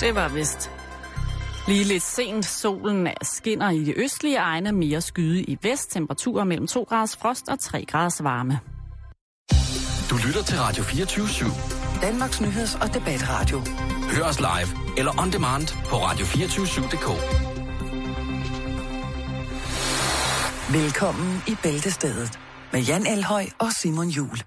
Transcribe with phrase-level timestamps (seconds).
[0.00, 0.70] Det var vist
[1.68, 2.44] lige lidt sent.
[2.46, 5.90] Solen skinner i de østlige egne, mere skyde i vest.
[5.90, 8.60] Temperaturer mellem 2 graders frost og 3 graders varme.
[10.10, 12.00] Du lytter til Radio 24 /7.
[12.02, 13.62] Danmarks Nyheds- og Debatradio.
[14.10, 17.08] Hør os live eller on demand på radio247.dk.
[20.72, 22.38] Velkommen i Bæltestedet
[22.72, 24.38] med Jan Elhøj og Simon Jul.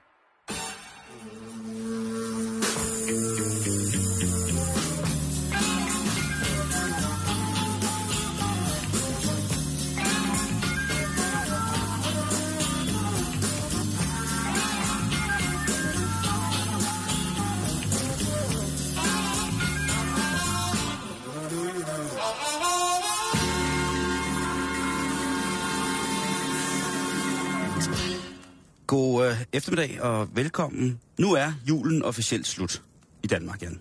[29.59, 30.99] Eftermiddag og velkommen.
[31.17, 32.83] Nu er julen officielt slut
[33.23, 33.79] i Danmark, Jan.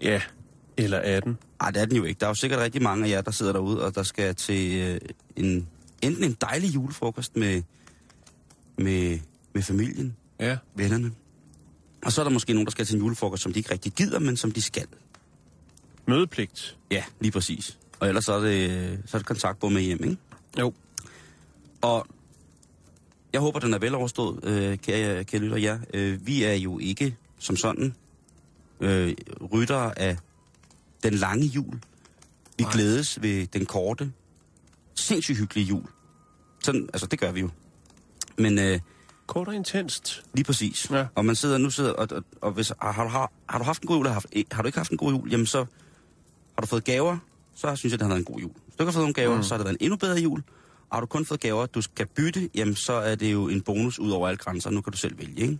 [0.00, 0.22] Ja,
[0.76, 1.38] eller 18.
[1.60, 2.18] Ej, det er den jo ikke.
[2.20, 4.80] Der er jo sikkert rigtig mange af jer, der sidder derude, og der skal til
[4.80, 5.00] øh,
[5.36, 5.68] en,
[6.02, 7.62] enten en dejlig julefrokost med,
[8.78, 9.18] med,
[9.52, 10.56] med familien, Ja.
[10.74, 11.12] vennerne.
[12.04, 13.92] Og så er der måske nogen, der skal til en julefrokost, som de ikke rigtig
[13.92, 14.86] gider, men som de skal.
[16.08, 16.76] Mødepligt.
[16.90, 17.78] Ja, lige præcis.
[18.00, 20.16] Og ellers så er det, så er det kontaktbord med hjem, ikke?
[20.58, 20.72] Jo.
[21.82, 22.06] Og
[23.34, 25.78] jeg håber, den er vel overstået, øh, kære, kære lytter jer.
[25.94, 27.94] Øh, vi er jo ikke som sådan
[28.80, 29.14] øh,
[29.52, 30.16] ryttere af
[31.02, 31.74] den lange jul.
[32.58, 32.72] Vi Nej.
[32.72, 34.12] glædes ved den korte,
[34.94, 35.82] sindssygt hyggelige jul.
[36.62, 37.50] Sådan, altså det gør vi jo.
[38.36, 38.80] Men øh,
[39.26, 40.24] Kort og intenst.
[40.34, 40.90] lige præcis.
[40.90, 41.06] Ja.
[41.14, 43.64] Og man sidder nu sidder, og, og, og hvis, har, har, du, har, har du
[43.64, 45.58] haft en god jul, har, har du ikke haft en god jul, jamen så
[46.54, 47.18] har du fået gaver,
[47.54, 48.50] så synes jeg, det har været en god jul.
[48.50, 49.42] Hvis du ikke har fået nogle gaver, mm.
[49.42, 50.42] så har det været en endnu bedre jul.
[50.92, 53.98] Har du kun fået gaver, du skal bytte, jamen så er det jo en bonus
[53.98, 54.70] ud over alle grænser.
[54.70, 55.58] Nu kan du selv vælge, ikke?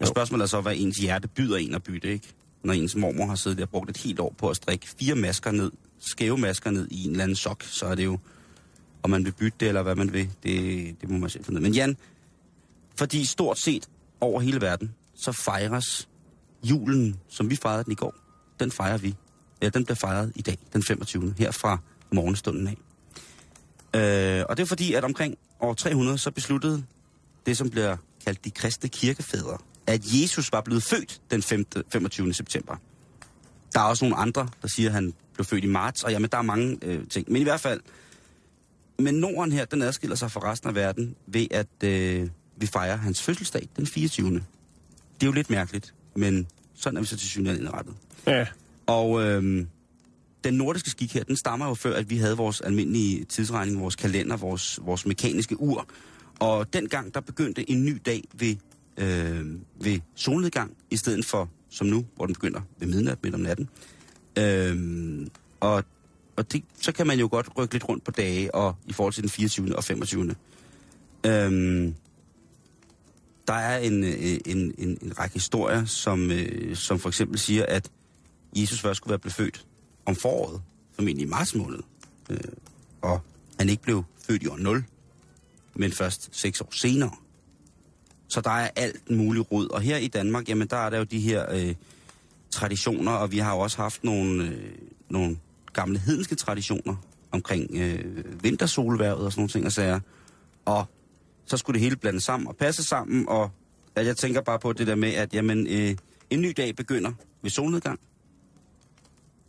[0.00, 2.28] Og spørgsmålet er så, hvad ens hjerte byder en at bytte, ikke?
[2.62, 5.14] Når ens mormor har siddet der og brugt et helt år på at strikke fire
[5.14, 8.18] masker ned, skæve masker ned i en eller anden sok, så er det jo,
[9.02, 11.58] om man vil bytte det, eller hvad man vil, det, det må man selv finde
[11.58, 11.62] ud.
[11.62, 11.96] Men Jan,
[12.98, 13.88] fordi stort set
[14.20, 16.08] over hele verden, så fejres
[16.62, 18.14] julen, som vi fejrede den i går,
[18.60, 19.14] den fejrer vi.
[19.62, 21.34] Ja, den bliver fejret i dag, den 25.
[21.38, 21.78] her fra
[22.12, 22.76] morgenstunden af.
[23.96, 26.84] Øh, og det er fordi, at omkring år 300, så besluttede
[27.46, 31.66] det, som bliver kaldt de kristne kirkefædre, at Jesus var blevet født den 5.
[31.92, 32.34] 25.
[32.34, 32.76] september.
[33.74, 36.30] Der er også nogle andre, der siger, at han blev født i marts, og jamen,
[36.32, 37.32] der er mange øh, ting.
[37.32, 37.80] Men i hvert fald,
[38.98, 42.96] men Norden her, den adskiller sig fra resten af verden ved, at øh, vi fejrer
[42.96, 44.30] hans fødselsdag den 24.
[44.30, 44.42] Det
[45.22, 47.94] er jo lidt mærkeligt, men sådan er vi så til synligheden indrettet.
[48.26, 48.46] Ja.
[48.86, 49.68] Og øhm,
[50.44, 53.96] den nordiske skik her, den stammer jo før, at vi havde vores almindelige tidsregning, vores
[53.96, 55.86] kalender, vores, vores mekaniske ur.
[56.38, 58.56] Og dengang, der begyndte en ny dag ved,
[58.96, 59.46] øh,
[59.80, 63.68] ved solnedgang, i stedet for som nu, hvor den begynder ved midnat midt om natten.
[64.38, 65.26] Øh,
[65.60, 65.84] og
[66.38, 69.12] og det, så kan man jo godt rykke lidt rundt på dage, og i forhold
[69.12, 69.76] til den 24.
[69.76, 70.34] og 25.
[71.26, 71.94] Øhm,
[73.46, 77.66] der er en, øh, en, en, en række historier, som, øh, som for eksempel siger,
[77.66, 77.90] at
[78.56, 79.66] Jesus først skulle være blevet født
[80.08, 80.62] om foråret,
[80.94, 81.78] formentlig i marts måned.
[82.30, 82.38] Øh,
[83.02, 83.20] og
[83.58, 84.84] han ikke blev født i år 0,
[85.74, 87.10] men først seks år senere.
[88.28, 89.68] Så der er alt muligt rod.
[89.68, 91.74] Og her i Danmark, jamen der er der jo de her øh,
[92.50, 94.72] traditioner, og vi har jo også haft nogle, øh,
[95.08, 95.38] nogle
[95.72, 96.96] gamle hedenske traditioner
[97.30, 100.00] omkring øh, vintersolværvet og sådan nogle ting og sager.
[100.64, 100.86] Og
[101.46, 103.50] så skulle det hele blande sammen og passe sammen, og
[103.94, 105.96] at jeg tænker bare på det der med, at jamen, øh,
[106.30, 108.00] en ny dag begynder ved solnedgang.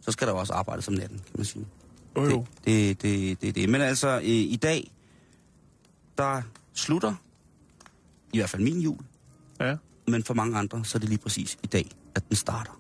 [0.02, 1.66] Så skal der jo også arbejde som natten, kan man sige.
[2.18, 2.46] Jo, jo.
[2.66, 3.70] Det, det, det, det, det.
[3.70, 4.92] Men altså, øh, i dag,
[6.18, 6.42] der
[6.74, 7.14] slutter
[8.34, 9.00] i hvert fald min jul,
[9.60, 9.76] Ja.
[10.08, 12.80] men for mange andre, så er det lige præcis i dag, at den starter.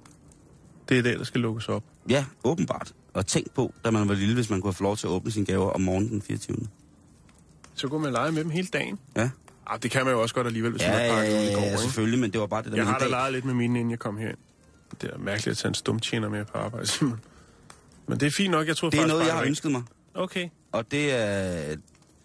[0.89, 1.83] Det er der, der skal lukkes op.
[2.09, 2.93] Ja, åbenbart.
[3.13, 5.31] Og tænk på, da man var lille, hvis man kunne få lov til at åbne
[5.31, 6.57] sine gaver om morgenen den 24.
[7.73, 8.99] Så kunne man lege med dem hele dagen.
[9.15, 9.29] Ja,
[9.71, 11.39] Ah, det kan man jo også godt alligevel, hvis ja, man ja, har pakket ud
[11.43, 11.81] i ja, går, ja, ikke?
[11.81, 13.09] selvfølgelig, men det var bare det der Jeg har da dag.
[13.11, 14.37] leget lidt med mine, inden jeg kom herind.
[15.01, 17.19] Det er mærkeligt at tage en stumtjener med på arbejde, Simon.
[18.07, 19.71] Men det er fint nok, jeg tror Det er faktisk noget, jeg har er ønsket
[19.71, 19.83] mig.
[20.13, 20.49] Okay.
[20.71, 21.79] Og det er, det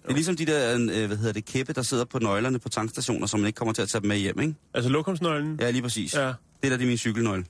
[0.09, 3.27] er ligesom de der, øh, hvad hedder det, kæppe, der sidder på nøglerne på tankstationer,
[3.27, 4.55] som man ikke kommer til at tage dem med hjem, ikke?
[4.75, 5.59] Altså lokumsnøglen?
[5.61, 6.15] Ja, lige præcis.
[6.15, 6.27] Ja.
[6.27, 7.45] Det der, det er min cykelnøgle.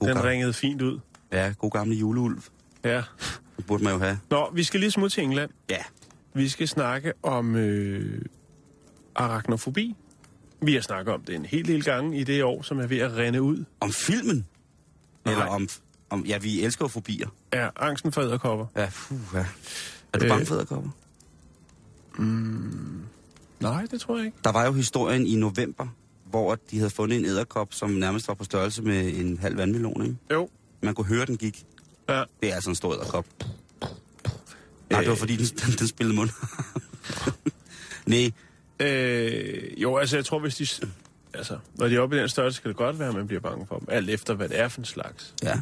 [0.00, 0.98] Den gamle, ringede fint ud.
[1.32, 2.42] ja, god gamle juleulv.
[2.84, 3.02] Ja.
[3.56, 4.18] Det burde man jo have.
[4.30, 5.50] Nå, vi skal lige smutte til England.
[5.70, 5.82] Ja,
[6.34, 8.22] Vi skal snakke om øh,
[9.14, 9.94] arachnofobi.
[10.62, 12.98] Vi har snakket om det en hel del gange i det år, som er ved
[12.98, 13.64] at rende ud.
[13.80, 14.46] om filmen.
[15.24, 15.32] Nej.
[15.34, 15.68] Eller om,
[16.10, 17.28] om, ja, vi elsker jo fobier.
[17.52, 18.66] Er angsten for æderkopper.
[18.76, 19.46] Ja, puh, ja.
[20.12, 20.30] Er du Øh.
[20.30, 20.90] bange for æderkopper?
[22.18, 24.38] Nej, Nej, det tror jeg ikke.
[24.44, 25.86] Der var jo historien i november,
[26.30, 30.02] hvor de havde fundet en æderkop, som nærmest var på størrelse med en halv vandmelon,
[30.02, 30.16] ikke?
[30.32, 30.48] Jo.
[30.82, 31.64] Man kunne høre, den gik.
[32.08, 32.24] Ja.
[32.42, 33.26] Det er altså en stor æderkop.
[34.98, 36.30] Nej, det var fordi, den, den, den spillede mund.
[38.06, 38.32] Nej,
[38.80, 40.66] Øh, jo, altså jeg tror, hvis de...
[41.34, 43.40] Altså, når de er oppe i den størrelse, kan det godt være, at man bliver
[43.40, 43.88] bange for dem.
[43.90, 45.34] Alt efter, hvad det er for en slags.
[45.42, 45.60] ja.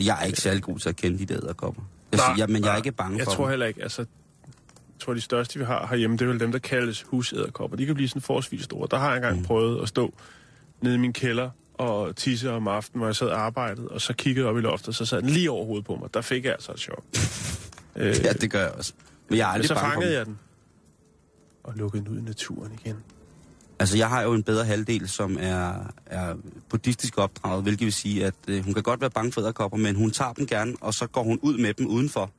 [0.00, 1.82] Jeg er ikke særlig god til at kende de der æderkopper.
[2.12, 3.50] Jeg Nej, siger, men jeg er ikke bange Jeg for tror dem.
[3.50, 4.02] heller ikke, altså...
[4.02, 7.76] Jeg tror, de største, vi har herhjemme, det er vel dem, der kaldes husæderkopper.
[7.76, 8.88] De kan blive sådan forholdsvis store.
[8.90, 9.44] Der har jeg engang mm.
[9.44, 10.14] prøvet at stå
[10.80, 14.12] nede i min kælder og tisse om aftenen, hvor jeg sad og arbejdede, og så
[14.12, 16.14] kiggede op i loftet, og så sad den lige over hovedet på mig.
[16.14, 17.04] Der fik jeg altså et chok.
[17.96, 18.92] øh, Ja, det gør jeg også.
[19.28, 20.38] Men jeg er aldrig så fangede jeg den.
[21.64, 22.96] Og lukkede den ud i naturen igen.
[23.78, 25.74] Altså, jeg har jo en bedre halvdel, som er,
[26.06, 26.34] er
[26.68, 29.96] buddhistisk opdraget, hvilket vil sige, at øh, hun kan godt være bange for æderkopper, men
[29.96, 32.30] hun tager dem gerne, og så går hun ud med dem udenfor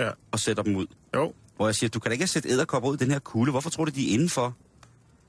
[0.00, 0.10] Ja.
[0.30, 0.86] og sætter dem ud.
[1.16, 3.50] Jo, Hvor jeg siger, du kan da ikke sætte æderkopper ud i den her kugle.
[3.50, 4.56] Hvorfor tror du, de er indenfor?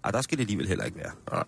[0.03, 1.11] Ej, der skal det alligevel heller ikke være.
[1.31, 1.43] nej.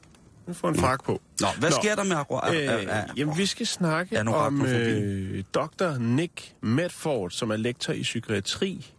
[0.48, 1.22] Nu får en frak på.
[1.42, 1.76] Nå, hvad Nå.
[1.82, 2.40] sker der med agro...
[2.54, 2.88] Øh,
[3.18, 5.98] jamen, vi skal snakke om øh, Dr.
[5.98, 8.94] Nick Medford, som er lektor i psykiatri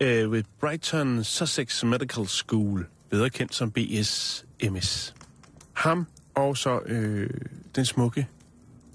[0.00, 5.14] øh, ved Brighton Sussex Medical School, bedre kendt som BSMS.
[5.72, 7.30] Ham og så øh,
[7.76, 8.28] den smukke,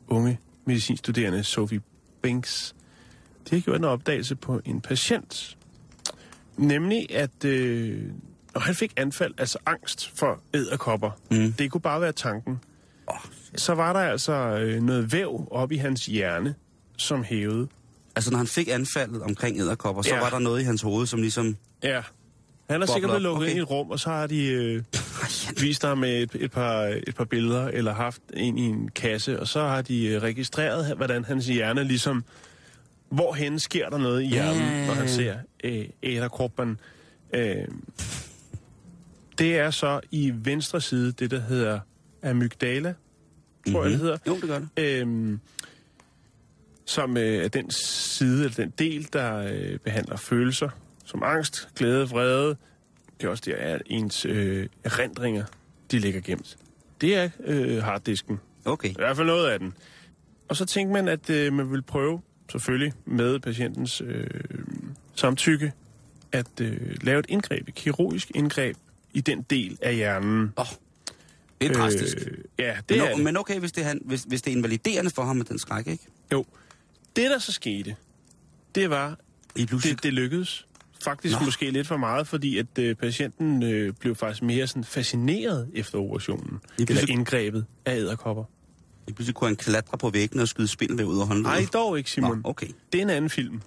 [0.08, 1.82] unge medicinstuderende Sophie
[2.22, 2.76] Banks.
[3.50, 5.58] De har gjort en opdagelse på en patient.
[6.58, 8.02] Nemlig, at øh,
[8.58, 11.54] når han fik anfald, altså angst for æderkopper, mm.
[11.54, 12.60] det kunne bare være tanken,
[13.56, 16.56] så var der altså øh, noget væv op i hans hjerne,
[16.98, 17.68] som hævede.
[18.16, 20.20] Altså, når han fik anfaldet omkring æderkopper, så Ja.
[20.20, 21.58] var der noget i hans hoved, som ligesom...
[21.84, 22.02] Ja.
[22.70, 23.50] Han er sikkert blevet lukket Okay.
[23.50, 24.84] ind i et rum, og så har de øh,
[25.62, 29.40] vist ham med et, et, par, et par billeder, eller haft en i en kasse,
[29.40, 32.24] og så har de øh, registreret, hvordan hans hjerne ligesom...
[33.10, 36.80] Hvorhen sker der noget i hjernen, når han ser øh, æderkroppen.
[37.34, 37.56] Øh,
[39.38, 41.80] det er så i venstre side, det der hedder
[42.24, 42.94] amygdala,
[43.72, 44.18] tror jeg det hedder.
[44.28, 44.70] Jo, det gør det.
[44.78, 45.40] øhm,
[46.86, 50.70] som øh, er den side, eller den del, der øh, behandler følelser,
[51.06, 52.58] som angst, glæde, vrede.
[53.20, 55.46] Det er også der, at ens øh, erindringer,
[55.92, 56.58] de ligger gemt.
[57.02, 58.40] Det er øh, harddisken.
[58.66, 58.90] Okay.
[58.90, 59.74] I hvert fald noget af den.
[60.48, 64.28] Og så tænkte man, at øh, man ville prøve, selvfølgelig med patientens øh,
[65.16, 65.72] samtykke,
[66.32, 68.78] at øh, lave et indgreb, et kirurgisk indgreb
[69.18, 70.54] i den del af hjernen.
[70.58, 70.66] Åh,
[71.62, 72.18] det er drastisk.
[72.18, 73.24] Øh, ja, det men, er det.
[73.24, 75.60] men okay, hvis det, er han, hvis, hvis det er invaliderende for ham med den
[75.60, 76.08] skræk, ikke?
[76.32, 76.46] Jo.
[77.16, 77.96] Det, der så skete,
[78.76, 79.18] det var,
[79.56, 80.68] det, det lykkedes.
[81.04, 81.46] Faktisk Nå.
[81.46, 85.98] Måske lidt for meget, fordi at øh, patienten øh, blev faktisk mere sådan fascineret efter
[86.00, 86.60] operationen.
[86.78, 88.44] Lige Eller indgrebet af æderkopper.
[89.08, 91.60] I pludselig kunne han klatre på væggene og skyde spindelvæv ud af håndledet.
[91.60, 92.38] Nej, dog ikke, Simon.
[92.38, 92.68] Nå, okay.
[92.94, 93.62] Det er en anden film.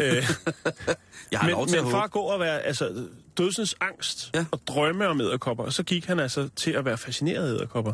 [0.00, 0.14] Øh,
[1.32, 2.04] Jeg har lov men til men at håbe.
[2.04, 4.44] at gå og være altså, dødsens angst Ja.
[4.50, 7.92] og drømme om æderkopper, så gik han altså til at være fascineret af æderkopper.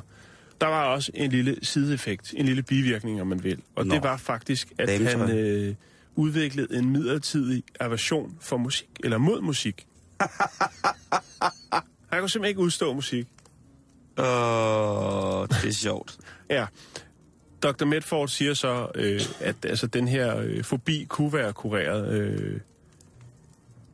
[0.61, 3.59] Der var også en lille sideeffekt, en lille bivirkning, om man vil.
[3.77, 3.95] Og Nå.
[3.95, 5.27] det var faktisk, at Dametøj.
[5.27, 5.75] han øh,
[6.17, 9.87] udviklede en midlertidig aversion for musik, eller mod musik.
[12.11, 13.27] han kunne simpelthen ikke udstå musik.
[14.19, 14.25] Åh,
[15.49, 16.17] det er sjovt.
[16.51, 16.67] Ja.
[17.65, 17.85] Dr.
[17.85, 22.61] Medford siger så, øh, at altså, den her øh, fobi kunne være kureret øh,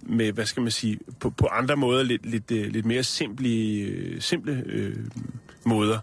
[0.03, 3.49] med, hvad skal man sige, på, på andre måder, lidt, lidt, øh, lidt mere simple,
[3.49, 4.97] øh, simple øh,
[5.65, 5.99] måder.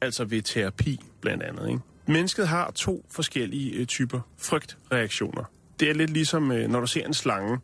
[0.00, 1.68] Altså ved terapi, blandt andet.
[1.68, 1.80] Ikke?
[2.06, 5.44] Mennesket har to forskellige øh, typer frygtreaktioner.
[5.80, 7.58] Det er lidt ligesom, øh, når du ser en slange,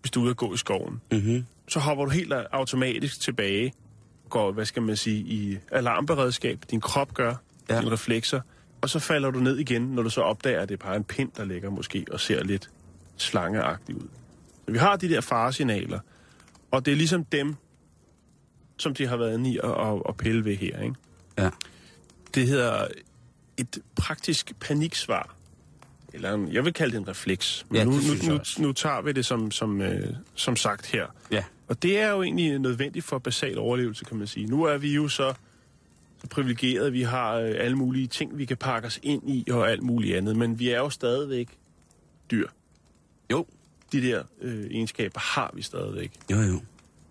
[0.00, 1.00] hvis du er ude at gå i skoven.
[1.12, 1.44] Mm-hmm.
[1.68, 3.72] Så hopper du helt automatisk tilbage,
[4.30, 6.58] går, hvad skal man sige, i alarmberedskab.
[6.70, 7.34] Din krop gør,
[7.68, 7.80] Ja.
[7.80, 8.40] dine reflekser.
[8.82, 11.04] Og så falder du ned igen, når du så opdager, at det er bare en
[11.04, 12.70] pind, der ligger måske og ser lidt
[13.16, 14.08] slangeagtig ud.
[14.66, 15.98] Så vi har de der faresignaler,
[16.70, 17.54] og det er ligesom dem,
[18.76, 20.80] som de har været inde i at, at, at pille ved her.
[20.80, 20.94] Ikke?
[21.38, 21.50] Ja.
[22.34, 22.86] Det hedder
[23.56, 25.34] et praktisk paniksvar.
[26.12, 27.66] Eller en, jeg vil kalde det en refleks.
[27.68, 31.06] Men Ja, nu, nu, nu, nu tager vi det som, som, øh, som sagt her.
[31.30, 31.44] Ja.
[31.68, 34.46] Og det er jo egentlig nødvendigt for basal overlevelse, kan man sige.
[34.46, 35.34] Nu er vi jo så
[36.30, 39.82] privilegerede, vi har øh, alle mulige ting, vi kan pakke os ind i og alt
[39.82, 41.48] muligt andet, men vi er jo stadigvæk
[42.30, 42.48] dyr.
[43.32, 43.46] Jo.
[43.92, 46.60] De der øh, egenskaber har vi stadigvæk, Jo, jo.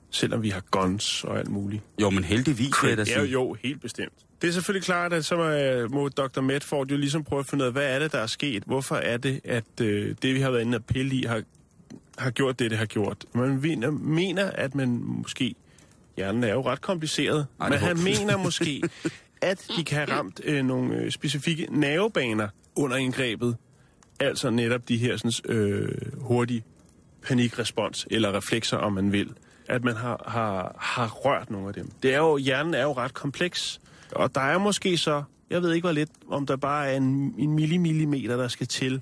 [0.10, 1.84] selvom vi har guns og alt muligt.
[2.02, 3.32] Jo, men heldigvis vil jeg da Ja, sige.
[3.32, 4.14] jo, helt bestemt.
[4.42, 6.42] Det er selvfølgelig klart, at så må, må Dr.
[6.42, 8.64] Medford jo ligesom prøve at finde ud af, hvad er det, der er sket?
[8.64, 11.44] Hvorfor er det, at øh, det, vi har været inde og pille i, har,
[12.18, 13.26] har gjort det, det har gjort?
[13.34, 15.56] Man mener, mener, at man måske...
[16.18, 18.82] Hjernen er jo ret kompliceret, Ej, men han mener måske,
[19.42, 23.58] at de kan have ramt øh, nogle øh, specifikke nervebaner under indgrebet.
[24.20, 26.64] Altså netop de her sådan, øh, hurtige
[27.24, 29.34] panikrespons, eller reflekser, om man vil.
[29.68, 31.92] at man har, har, har rørt nogle af dem.
[32.04, 35.74] Det er jo, hjernen er jo ret kompleks, og der er måske så, jeg ved
[35.74, 39.02] ikke hvor lidt, om der bare er en, en millimillimeter, der skal til,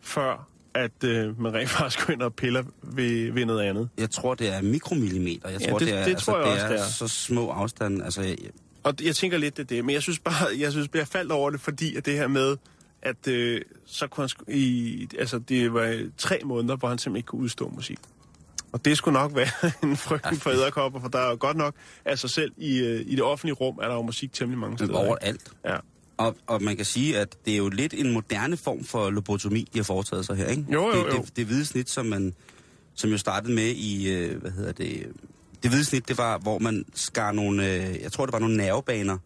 [0.00, 3.88] før at øh, man rent faktisk går ind og piller ved, ved noget andet.
[3.98, 5.48] Jeg tror, det er mikromillimeter.
[5.48, 6.84] Jeg Ja, tror, det- det, er, det tror jeg det også, er, det er.
[6.84, 8.04] så små afstande.
[8.04, 8.36] Altså, jeg,
[8.82, 9.84] Og jeg tænker lidt, det det.
[9.84, 12.56] Men jeg synes bare, jeg synes, jeg faldt over det, fordi at det her med,
[13.02, 17.26] at øh, så kunne han, i, altså det var tre måneder, hvor han simpelthen ikke
[17.26, 17.98] kunne udstå musik.
[18.72, 21.74] Og det skulle nok være en frygten for æderkopper, for der er jo godt nok
[22.14, 24.90] sig selv i, øh, i det offentlige rum, er der jo musik temmelig mange steder.
[25.00, 25.08] ikke?
[25.08, 25.52] overalt.
[25.64, 25.76] Ja.
[26.20, 29.68] Og, og man kan sige, at det er jo lidt en moderne form for lobotomi,
[29.72, 30.64] de har foretaget sig her, ikke?
[30.72, 31.22] Jo, jo, det, jo.
[31.22, 32.34] Det, det hvide snit, som man
[32.94, 35.06] som jo startede med i, øh, hvad hedder det,
[35.62, 38.56] det hvide snit, det var, hvor man skar nogle, øh, jeg tror, det var nogle
[38.56, 39.18] nervebaner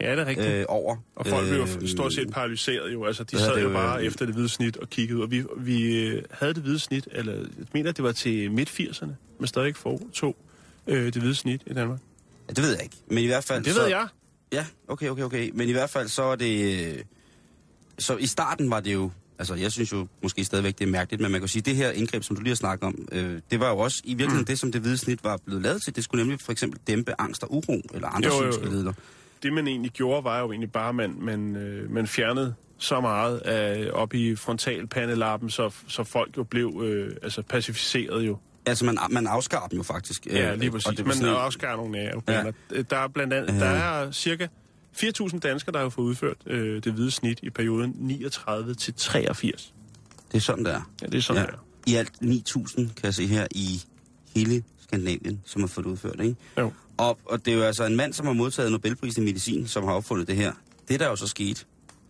[0.00, 0.48] ja, det er rigtigt.
[0.48, 0.96] øh, over.
[1.16, 3.04] Og folk blev Øh, stort set paralyseret jo.
[3.04, 5.22] Altså, de sad jo det, bare øh, efter det hvide snit og kiggede.
[5.22, 9.46] Og vi, vi havde det hvide snit, eller jeg mener, det var til midt-80'erne, men
[9.46, 10.36] stadig for to
[10.86, 11.98] øh, det hvide snit i Danmark.
[12.48, 12.96] Ja, det ved jeg ikke.
[13.08, 13.64] Men i hvert fald...
[13.64, 14.06] Det så, ved jeg.
[14.52, 15.50] Ja, okay, okay, okay.
[15.54, 16.86] Men i hvert fald så er det...
[16.88, 16.98] øh,
[17.98, 19.10] Så i starten var det jo...
[19.38, 21.90] Altså, jeg synes jo måske stadigvæk, det er mærkeligt, men man kan sige, det her
[21.90, 24.44] indgreb, som du lige har snakket om, øh, det var jo også i virkeligheden mm.
[24.46, 25.96] det, som det hvide snit var blevet lavet til.
[25.96, 28.92] Det skulle nemlig for eksempel dæmpe angst og uro, eller andre psykiske lidelser.
[29.42, 33.00] det man egentlig gjorde, var jo egentlig bare, at man, man, øh, man fjernede så
[33.00, 38.38] meget af, op i frontalpandelappen, så, så folk jo blev øh, altså pacificeret jo.
[38.66, 40.26] Altså, man, man afskar dem jo faktisk.
[40.26, 40.88] Ja, Øh, lige og præcis.
[40.96, 42.52] det var Man sådan afskar nogle nervebaner.
[42.74, 42.82] Ja.
[42.82, 44.46] Der er blandt andet, der er cirka
[44.96, 49.74] 4.000 danskere, der har fået udført øh, det hvide snit i perioden 39 til 83.
[50.32, 50.90] Det er sådan, der er.
[51.02, 51.48] Ja, det er sådan, ja.
[51.86, 51.92] ja.
[51.92, 53.82] I alt 9.000, kan jeg se her, i
[54.36, 56.36] hele Skandinavien, som har fået det udført, ikke?
[56.58, 56.72] Jo.
[56.96, 59.84] Og, og det er jo altså en mand, som har modtaget Nobelprisen i medicin, som
[59.84, 60.52] har opfundet det her.
[60.88, 61.64] Det, der jo så skete,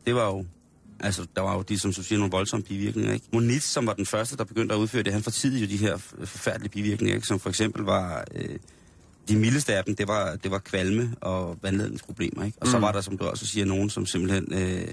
[0.06, 0.46] det var jo...
[1.00, 3.26] Altså, der var jo de, som så siger, nogle voldsomme bivirkninger, ikke?
[3.32, 5.96] Moniz, som var den første, der begyndte at udføre det, han fortidede jo de her
[6.24, 7.26] forfærdelige bivirkninger, ikke?
[7.26, 8.24] Som for eksempel var...
[8.34, 8.56] Øh,
[9.28, 12.58] de mildeste af dem, det var, det var kvalme og vandledningsproblemer, ikke?
[12.60, 12.82] Og så Mm.
[12.82, 14.46] var der, som du også siger, nogen, som simpelthen...
[14.52, 14.88] Øh,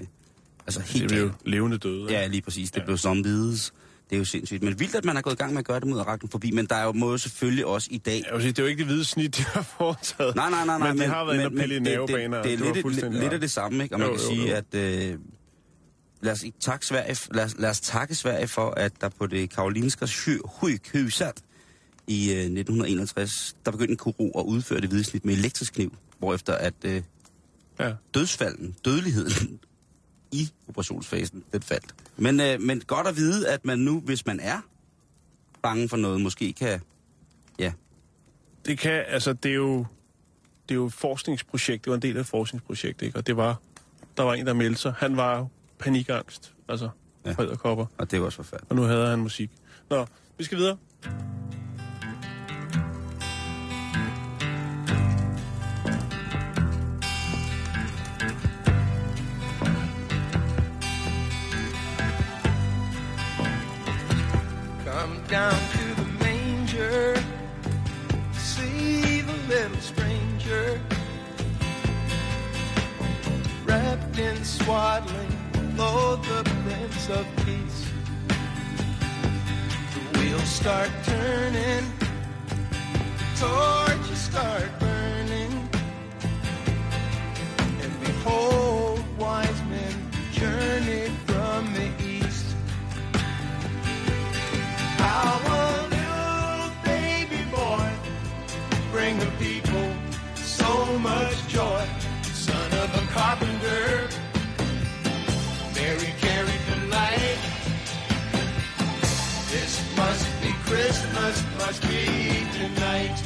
[0.66, 1.34] altså Det helt blev galt.
[1.44, 2.06] levende døde.
[2.12, 2.70] Ja, lige præcis.
[2.70, 2.84] Det Ja.
[2.84, 3.72] blev zombies.
[4.10, 4.62] Det er jo sindssygt.
[4.62, 6.66] Men vildt, at man er gået i gang med at gøre det mod arachnofobi, men
[6.66, 8.22] der er jo, må jo selvfølgelig også i dag...
[8.26, 10.34] Jeg vil sige, det er jo ikke det hvide snit, de har foretaget.
[10.36, 10.92] Nej, nej, nej, nej.
[10.92, 12.42] Men de har været inde og pille i det, det, nervebaner.
[12.42, 13.94] det, det, var er lidt, lidt, af det samme, ikke?
[13.94, 14.54] Og man Jo, kan jo, sige, jo.
[14.56, 14.74] at...
[14.74, 15.14] Øh,
[16.20, 19.26] lad, os, ikke takke Sverige, lad, os, lad os takke Sverige for, at der på
[19.26, 21.42] det karolinske sygehusat
[22.06, 25.96] i øh, 1961, der begyndte en kuro at udføre det hvide snit med elektrisk kniv,
[26.18, 27.02] hvorefter at øh,
[27.80, 27.92] Ja.
[28.14, 29.60] dødsfalden, dødeligheden
[30.32, 31.94] i operationsfasen, den faldt.
[32.16, 34.60] Men, øh, men godt at vide, at man nu, hvis man er
[35.62, 36.80] bange for noget, måske kan...
[37.58, 37.72] Ja,
[38.66, 39.78] Det kan, altså, det er jo,
[40.68, 41.84] det er jo et forskningsprojekt.
[41.84, 43.18] Det var en del af et forskningsprojekt, ikke?
[43.18, 43.60] Og det var,
[44.16, 44.92] der var en, der meldte sig.
[44.98, 45.48] Han var
[45.78, 46.88] panikangst, altså,
[47.24, 47.34] Ja.
[47.38, 47.56] ja.
[47.56, 47.86] kopper.
[47.98, 48.70] og det var også forfærdeligt.
[48.70, 49.50] Og nu havde han musik.
[49.90, 50.06] Nå,
[50.38, 50.76] vi skal videre.
[64.84, 67.14] Come down to the manger,
[68.32, 70.80] see the little stranger,
[73.66, 75.27] wrapped in swaddling,
[75.78, 77.80] lo the Prince of Peace.
[79.94, 81.84] The wheels start turning,
[83.20, 85.52] the torches start burning,
[87.82, 88.77] and behold,
[112.74, 113.22] tonight.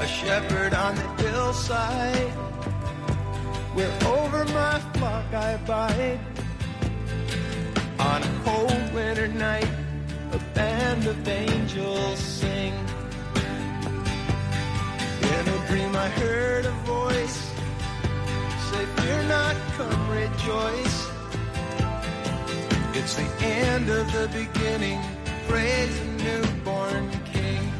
[0.00, 2.30] A shepherd on the hillside
[3.74, 6.20] where over my flock I abide.
[7.98, 9.68] On a cold winter night,
[10.32, 12.72] a band of angels sing.
[15.22, 17.52] In a dream I heard a voice
[18.70, 21.07] say, Fear not, come rejoice.
[23.08, 25.00] It's the end of the beginning.
[25.48, 27.72] Praise the newborn King.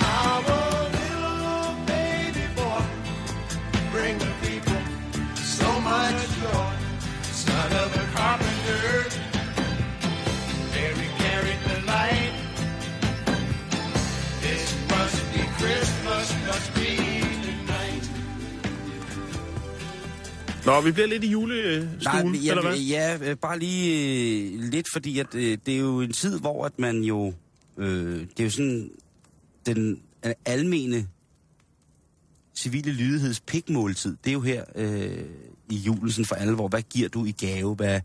[0.00, 0.40] A
[0.96, 2.82] little baby boy
[3.92, 4.80] bring the people
[5.36, 6.72] so much joy.
[7.24, 9.04] Son of a carpenter,
[10.72, 12.32] Mary carried the light.
[14.40, 17.05] This must be Christmas, must be
[20.66, 22.78] Nå, vi bliver lidt i julestuen, Nej, men eller hvad?
[22.78, 26.40] ja, ja, øh, bare lige øh, lidt, fordi at, øh, det er jo en tid,
[26.40, 27.32] hvor at man jo...
[27.78, 28.90] Øh, det er jo sådan
[29.66, 31.08] den øh, almene
[32.56, 34.16] civile lydigheds pikmåltid.
[34.24, 35.24] Det er jo her øh,
[35.70, 36.68] i julen sådan for alvor.
[36.68, 37.74] Hvad giver du i gave?
[37.74, 38.00] Hvad,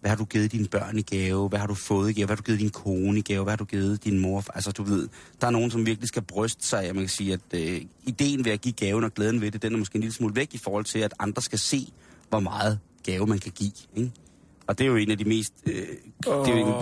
[0.00, 1.48] hvad har du givet dine børn i gave?
[1.48, 2.26] Hvad har du fået i gave?
[2.26, 3.42] Hvad har du givet din kone i gave?
[3.42, 4.44] Hvad har du givet din mor?
[4.54, 5.08] Altså, du ved,
[5.40, 6.84] der er nogen, som virkelig skal bryste sig.
[6.84, 9.62] af, man kan sige, at øh, ideen ved at give gaven og glæden ved det,
[9.62, 11.86] den er måske en lille smule væk i forhold til, at andre skal se,
[12.28, 13.72] hvor meget gave man kan give.
[13.96, 14.10] Ikke?
[14.66, 15.52] Og det er jo en af de mest...
[15.66, 15.86] Øh, det
[16.26, 16.74] er jo en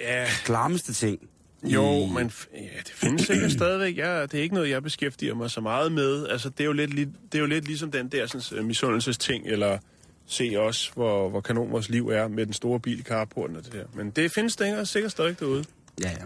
[0.00, 1.18] ja, klammeste ting.
[1.64, 3.96] jo, men ja, det findes sikkert stadigvæk.
[3.96, 6.26] Ja, det er ikke noget, jeg beskæftiger mig så meget med.
[6.28, 8.66] Altså, det er jo lidt, li- det er jo lidt ligesom den der sådan, uh,
[8.66, 9.78] misundelsesting, eller
[10.26, 13.64] se os, hvor, hvor kanon vores liv er med den store bil i carporten og
[13.64, 13.84] det der.
[13.94, 15.64] Men det findes sikkert, sikkert stadig derude.
[16.02, 16.24] Ja, ja.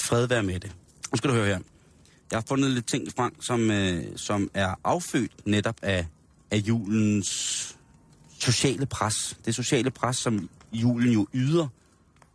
[0.00, 0.72] Fred være med det.
[1.12, 1.58] Nu skal du høre her.
[2.30, 6.06] Jeg har fundet lidt ting frem, som, øh, som er affødt netop af,
[6.50, 7.76] af julens
[8.38, 9.38] sociale pres.
[9.44, 11.68] Det sociale pres, som julen jo yder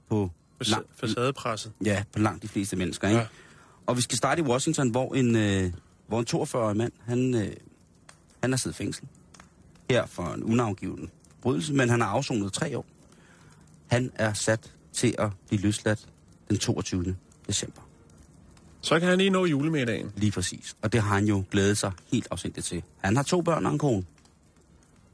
[0.09, 1.71] på, lang, Facadepresset.
[1.85, 3.07] ja, på langt de fleste mennesker.
[3.07, 3.19] Ikke?
[3.19, 3.27] Ja.
[3.85, 5.73] Og vi skal starte i Washington, hvor en, øh,
[6.07, 7.51] hvor en 42-årig mand, han, øh,
[8.41, 9.03] han er siddet i fængsel.
[9.89, 12.85] Her for en unavgiven brydelse, men han har afsonet tre år.
[13.87, 16.07] Han er sat til at blive løsladt
[16.49, 17.15] den 22.
[17.47, 17.81] december.
[18.81, 20.11] Så kan han lige nå julemiddagen.
[20.15, 20.75] Lige præcis.
[20.81, 22.83] Og det har han jo glædet sig helt afsindigt til.
[22.97, 24.03] Han har to børn og en kone.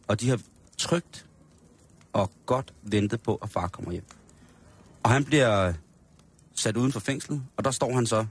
[0.07, 0.39] Og de har
[0.77, 1.25] trygt
[2.13, 4.05] og godt ventet på, at far kommer hjem.
[5.03, 5.73] Og han bliver
[6.55, 8.25] sat uden for fængslet, og der står han så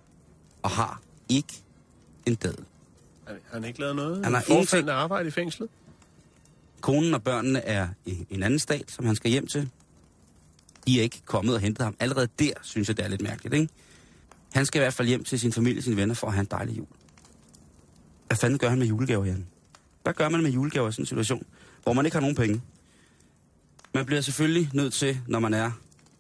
[0.63, 1.63] og har ikke
[2.27, 2.65] en dadel.
[3.27, 5.69] Han, har ikke lavet noget Han har forfaldende arbejde i fængslet.
[6.85, 9.71] Konen og børnene er i en anden stat, som han skal hjem til.
[10.87, 11.97] De er ikke kommet og hentet ham.
[12.01, 13.69] Allerede der synes jeg, det er lidt mærkeligt, ikke?
[14.55, 16.41] Han skal i hvert fald hjem til sin familie og sine venner for at have
[16.41, 16.87] en dejlig jul.
[18.27, 19.47] Hvad fanden gør han med julegaver, Jan?
[20.03, 21.47] Hvad gør man med julegaver i sådan en situation,
[21.83, 22.63] hvor man ikke har nogen penge?
[23.95, 25.71] Man bliver selvfølgelig nødt til, når man er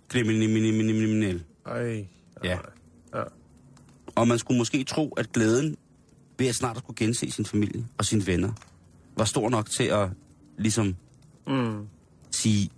[0.09, 1.45] kriminel.
[1.67, 2.07] Ej.
[2.45, 2.59] Ja.
[3.15, 3.23] ja.
[4.15, 5.77] Og man skulle måske tro, at glæden
[6.39, 8.53] ved at snart at skulle gense sin familie og sine venner,
[9.17, 10.09] var stor nok til at
[10.59, 10.97] ligesom
[11.47, 11.87] Mm.
[12.31, 12.71] sige,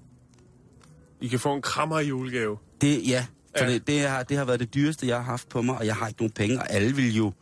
[1.21, 2.59] I kan få en krammer i julegave.
[2.81, 3.27] Det, ja,
[3.59, 3.73] for Ja.
[3.73, 5.97] Det, det, har, det har været det dyreste, jeg har haft på mig, og jeg
[5.97, 7.33] har ikke nogen penge, og alle vil jo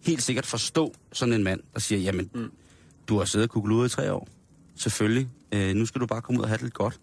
[0.00, 2.50] helt sikkert forstå sådan en mand, der siger, jamen, mm.
[3.08, 4.28] du har siddet og kuglet i tre år.
[4.76, 5.28] Selvfølgelig.
[5.52, 7.00] Øh, nu skal du bare komme ud og have det lidt godt.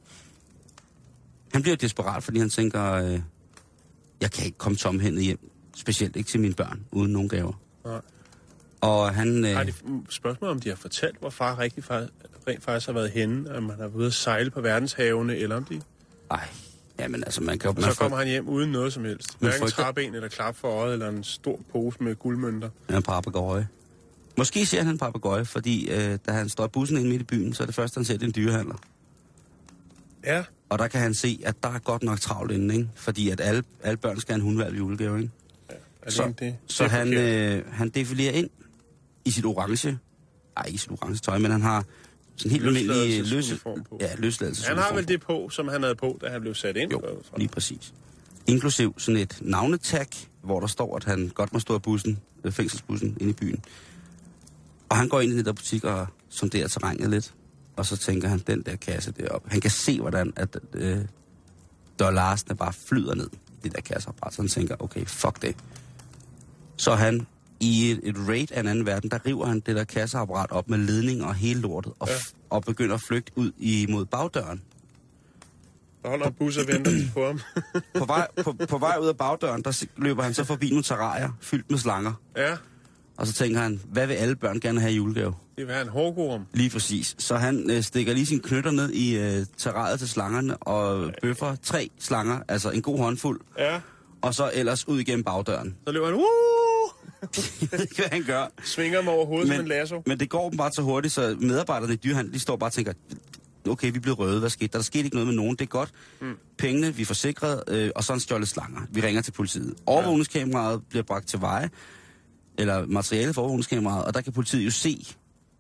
[1.53, 3.19] Han bliver desperat, fordi han tænker, øh,
[4.21, 5.51] jeg kan ikke komme tomhændet hjem.
[5.75, 7.53] Specielt ikke til mine børn, uden nogen gaver.
[7.85, 8.01] Nej.
[8.85, 9.45] Og han...
[9.45, 9.73] Øh, Har de
[10.09, 12.09] spørgsmål, om de har fortalt, hvor far rigtig fa-
[12.47, 15.55] rent faktisk har været henne, om han har været ude at sejle på verdenshavene, eller
[15.55, 15.81] om de...
[16.31, 16.47] ej,
[16.99, 17.69] jamen altså, man kan.
[17.69, 19.37] Og Man så kommer han hjem uden noget som helst.
[19.39, 22.69] Hverken frygter- træben eller klap for øjet, eller en stor pose med guldmønter.
[22.89, 23.67] Ja, en papegøje.
[24.37, 27.25] Måske ser han en papegøje, fordi øh, da han står i bussen inde midt i
[27.25, 28.75] byen, så er det første, han ser, det er en dyrehandler.
[30.25, 30.43] Ja.
[30.69, 32.89] Og der kan han se, at der er godt nok travlt inde, ikke?
[32.95, 35.31] Fordi at alle, alle børn skal have en hundvalg i julegave, ikke?
[36.01, 38.49] Er Så, det, så det han, øh, han defilerer ind
[39.25, 39.97] i sit orange,
[40.57, 41.85] ej, ikke sit orange tøj, men han har
[42.35, 43.65] sådan helt almindelig løs,
[43.99, 44.67] ja, løsladelse.
[44.67, 46.91] Han har vel det på, som han havde på, da han blev sat ind?
[46.91, 47.37] Jo, fra.
[47.37, 47.93] lige præcis.
[48.47, 50.07] Inklusiv sådan et navnetag,
[50.43, 53.63] hvor der står, at han godt må stå i bussen, øh, fængselsbussen inde i byen.
[54.89, 57.33] Og han går ind i den der butik og sonderer terrænet lidt.
[57.75, 59.49] Og så tænker han, den der kasse deroppe.
[59.49, 60.97] Han kan se, hvordan at, øh,
[61.99, 64.33] dollarsene bare flyder ned i det der kasseapparat.
[64.33, 65.55] Så han tænker, okay, fuck det.
[66.77, 67.27] Så han
[67.59, 70.69] i et, et raid af en anden verden, der river han det der kasseapparat op
[70.69, 72.13] med ledninger og hele lortet, og, Ja.
[72.49, 74.61] og begynder at flygte ud imod bagdøren.
[76.03, 77.39] Der holder en bus og venter på ham.
[77.97, 81.29] På vej, på, på vej ud af bagdøren, der løber han så forbi nogle terrarier
[81.41, 82.13] fyldt med slanger.
[82.37, 82.55] ja,
[83.17, 85.33] Og så tænker han, hvad vil alle børn gerne have i julegave?
[85.57, 86.45] det vil have en hårdgorm.
[86.53, 87.15] Lige præcis.
[87.17, 91.55] Så han øh, stikker lige sin knytter ned i øh, terrariet til slangerne og bøffer
[91.63, 93.79] tre slanger, altså en god håndfuld, Ja.
[94.21, 95.75] og så ellers ud igennem bagdøren.
[95.87, 96.21] Så løber han, uh!
[97.61, 98.47] Jeg ved ikke, hvad han gør.
[98.63, 100.03] Svinger ham over hovedet som en Men, lasso.
[100.05, 102.93] men det går bare så hurtigt, så medarbejderne i dyrhandel, de står bare og tænker,
[103.69, 104.77] okay, vi blevet røde, hvad skete der?
[104.77, 105.89] Der skete ikke noget med nogen, det er godt.
[106.21, 106.33] Mm.
[106.57, 108.81] Pengene, vi forsikret, øh, og så en stjålet slanger.
[108.89, 109.73] Vi ringer til politiet.
[109.85, 111.69] Overvågningskameraet bliver bragt til veje,
[112.57, 115.07] eller materialet for overvågningskameraet, og der kan politiet jo se,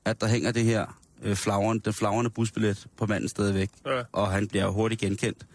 [0.05, 4.01] at der hænger det her øh, flagrende, den flagrende busbillet på manden stadigvæk, Ja.
[4.11, 5.45] og han bliver hurtigt genkendt.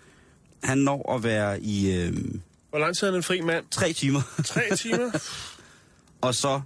[0.64, 2.12] Han når at være i øh,
[2.70, 3.64] Hvor lang tid er han en fri mand?
[3.70, 5.10] tre timer, Tre timer?
[6.20, 6.60] og så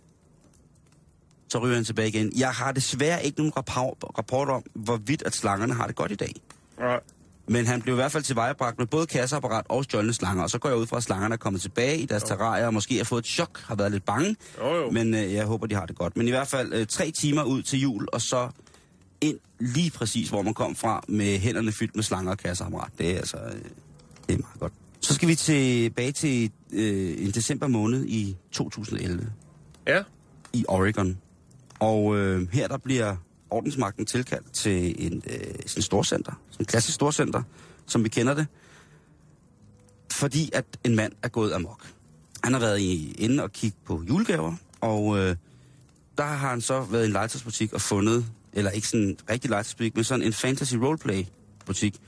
[1.49, 2.33] så ryger han tilbage igen.
[2.37, 6.35] Jeg har desværre ikke nogen rapport, om, hvorvidt at slangerne har det godt i dag.
[6.79, 7.01] Nej.
[7.47, 10.43] Men han blev i hvert fald tilvejebragt med både kasseapparat og stjålne slanger.
[10.43, 12.75] Og så går jeg ud fra, at slangerne er kommet tilbage i deres terrarier, og
[12.75, 14.37] måske har fået et chok, har været lidt bange.
[14.59, 14.91] Jo, jo.
[14.91, 16.17] Men øh, jeg håber, de har det godt.
[16.17, 18.49] Men i hvert fald øh, tre timer ud til jul, og så
[19.21, 22.91] ind lige præcis, hvor man kom fra, med hænderne fyldt med slanger og kasseapparat.
[22.99, 23.53] Det er altså, øh,
[24.29, 24.73] det er meget godt.
[25.01, 29.33] Så skal vi tilbage til øh, en december måned i 2011
[29.87, 30.03] Ja.
[30.53, 31.19] i Oregon.
[31.79, 33.17] Og øh, her der bliver
[33.51, 37.43] ordensmagten tilkaldt til en, øh, sådan en storcenter, sådan en klassisk storcenter,
[37.87, 38.47] som vi kender det,
[40.13, 41.87] fordi at en mand er gået amok.
[42.45, 45.37] Han har været i, inde og kigge på julegaver, og øh,
[46.19, 49.51] der har han så været i en legetøjsbutik og fundet, eller ikke sådan en rigtig
[49.51, 51.25] legetøjsbutik, men sådan en fantasy roleplay
[51.67, 52.01] butik,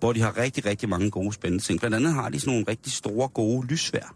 [0.00, 1.80] hvor de har rigtig, rigtig mange gode spændende ting.
[1.80, 4.14] Blandt andet har de sådan nogle rigtig store, gode lysvær.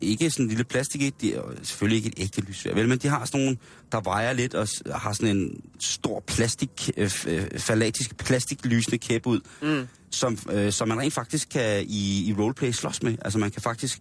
[0.00, 2.98] Ikke sådan en lille plastik et, de er selvfølgelig ikke et ægte lysvær, vel, men
[2.98, 3.56] de har sådan nogle,
[3.92, 9.26] der vejer lidt og har sådan en stor plastik, øh, f- øh, falatisk plastiklysende kæp
[9.26, 9.88] ud, mm.
[10.10, 13.16] som, øh, som man rent faktisk kan i, i roleplay slås med.
[13.24, 14.00] Altså man kan faktisk...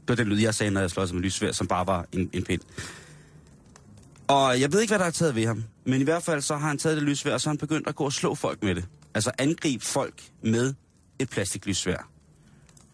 [0.00, 2.30] Det var den lyd, jeg sagde, når jeg slås med lysvær, som bare var en,
[2.32, 2.60] en pind.
[4.28, 5.64] Og jeg ved ikke, hvad der er taget ved ham.
[5.84, 7.88] Men i hvert fald så har han taget det lysvær, og så har han begyndt
[7.88, 8.84] at gå og slå folk med det.
[9.14, 10.74] Altså angribe folk med
[11.18, 12.08] et plastiklysvær.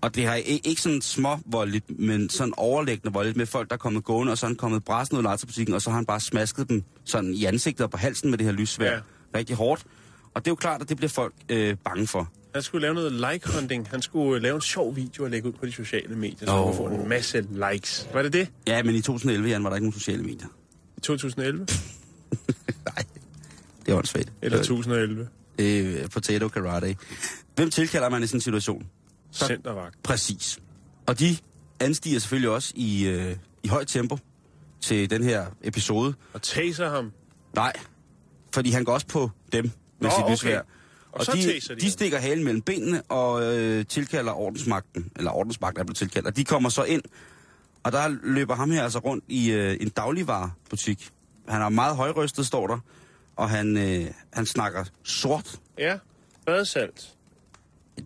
[0.01, 3.79] Og det har ikke sådan små voldeligt, men sådan overlæggende voldeligt med folk, der er
[3.79, 6.07] kommet gående, og så er han kommet bræsen ud af legetøjsbutikken, og så har han
[6.07, 8.93] bare smasket dem sådan i ansigtet og på halsen med det her lysvær.
[8.93, 8.99] Ja.
[9.35, 9.85] Rigtig hårdt.
[10.35, 12.31] Og det er jo klart, at det bliver folk øh, bange for.
[12.55, 13.89] Han skulle lave noget like-hunting.
[13.91, 16.53] Han skulle øh, lave en sjov video og lægge ud på de sociale medier, så
[16.53, 16.57] oh.
[16.57, 18.09] han kunne få en masse likes.
[18.13, 18.49] Var det det?
[18.67, 20.49] Ja, men i 2011, Jan, var der ikke nogen sociale medier.
[20.97, 21.59] I 2011?
[22.87, 23.05] Nej,
[23.87, 24.33] det er åndssvagt.
[24.43, 25.29] Eller 2011?
[25.59, 26.97] øh, potato karate.
[27.55, 28.87] Hvem tilkalder man i sådan en situation?
[29.31, 30.03] Så- Centervagt.
[30.03, 30.59] Præcis.
[31.07, 31.37] Og de
[31.81, 34.19] anstiger selvfølgelig også i, øh, i højt tempo
[34.81, 36.15] til den her episode.
[36.33, 37.13] Og taser ham.
[37.55, 37.73] Nej,
[38.55, 40.33] fordi han går også på dem med Nå, sit okay.
[40.33, 40.61] lysvær.
[41.13, 45.31] Og så de, taser de de stikker halen mellem benene og øh, tilkalder ordensmagten, eller
[45.31, 47.03] ordensmagten er blevet tilkaldt, og de kommer så ind,
[47.83, 51.11] og der løber ham her altså rundt i øh, en dagligvarebutik.
[51.49, 52.79] Han er meget højrystet, står der,
[53.37, 55.61] og han, øh, han snakker sort.
[55.79, 55.99] Ja.
[56.47, 57.14] Badesalt.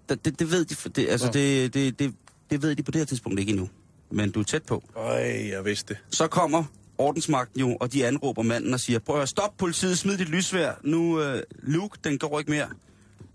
[0.09, 2.15] Det, det, ved de, det, altså det, det, det,
[2.51, 3.69] det ved de på det her tidspunkt ikke endnu.
[4.11, 4.83] Men du er tæt på.
[4.97, 6.03] Øj, jeg vidste det.
[6.11, 6.65] Så kommer
[6.99, 10.73] ordensmagten jo, og de anråber manden og siger, prøv at stop politiet, smid dit lysvær.
[10.83, 12.69] Nu, øh, Luke, den går ikke mere.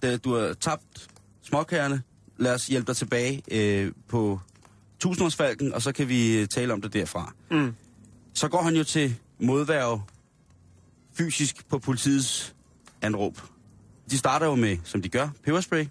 [0.01, 1.07] Da du har tabt
[1.41, 2.01] småkærne.
[2.37, 4.39] Lad os hjælpe dig tilbage øh, på
[4.99, 7.33] tusindårsfalken, og så kan vi øh, tale om det derfra.
[7.51, 7.73] Mm.
[8.33, 10.01] Så går han jo til modværge
[11.17, 12.55] fysisk på politiets
[13.01, 13.37] anråb.
[14.09, 15.85] De starter jo med, som de gør, peberspray.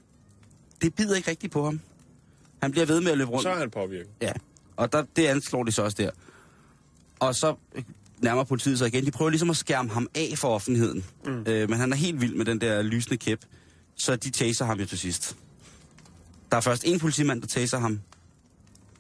[0.83, 1.81] Det bider ikke rigtigt på ham.
[2.63, 3.43] Han bliver ved med at løbe rundt.
[3.43, 4.09] Så er han påvirket.
[4.23, 4.33] Ja,
[4.77, 6.11] og der, det anslår de så også der.
[7.21, 7.83] Og så øh,
[8.21, 9.07] nærmer politiet sig igen.
[9.07, 11.05] De prøver ligesom at skærme ham af for offentligheden.
[11.25, 11.45] Mm.
[11.49, 13.39] Øh, men han er helt vild med den der lysende kæp.
[13.97, 15.37] Så de taser ham jo til sidst.
[16.51, 18.01] Der er først en politimand, der taser ham.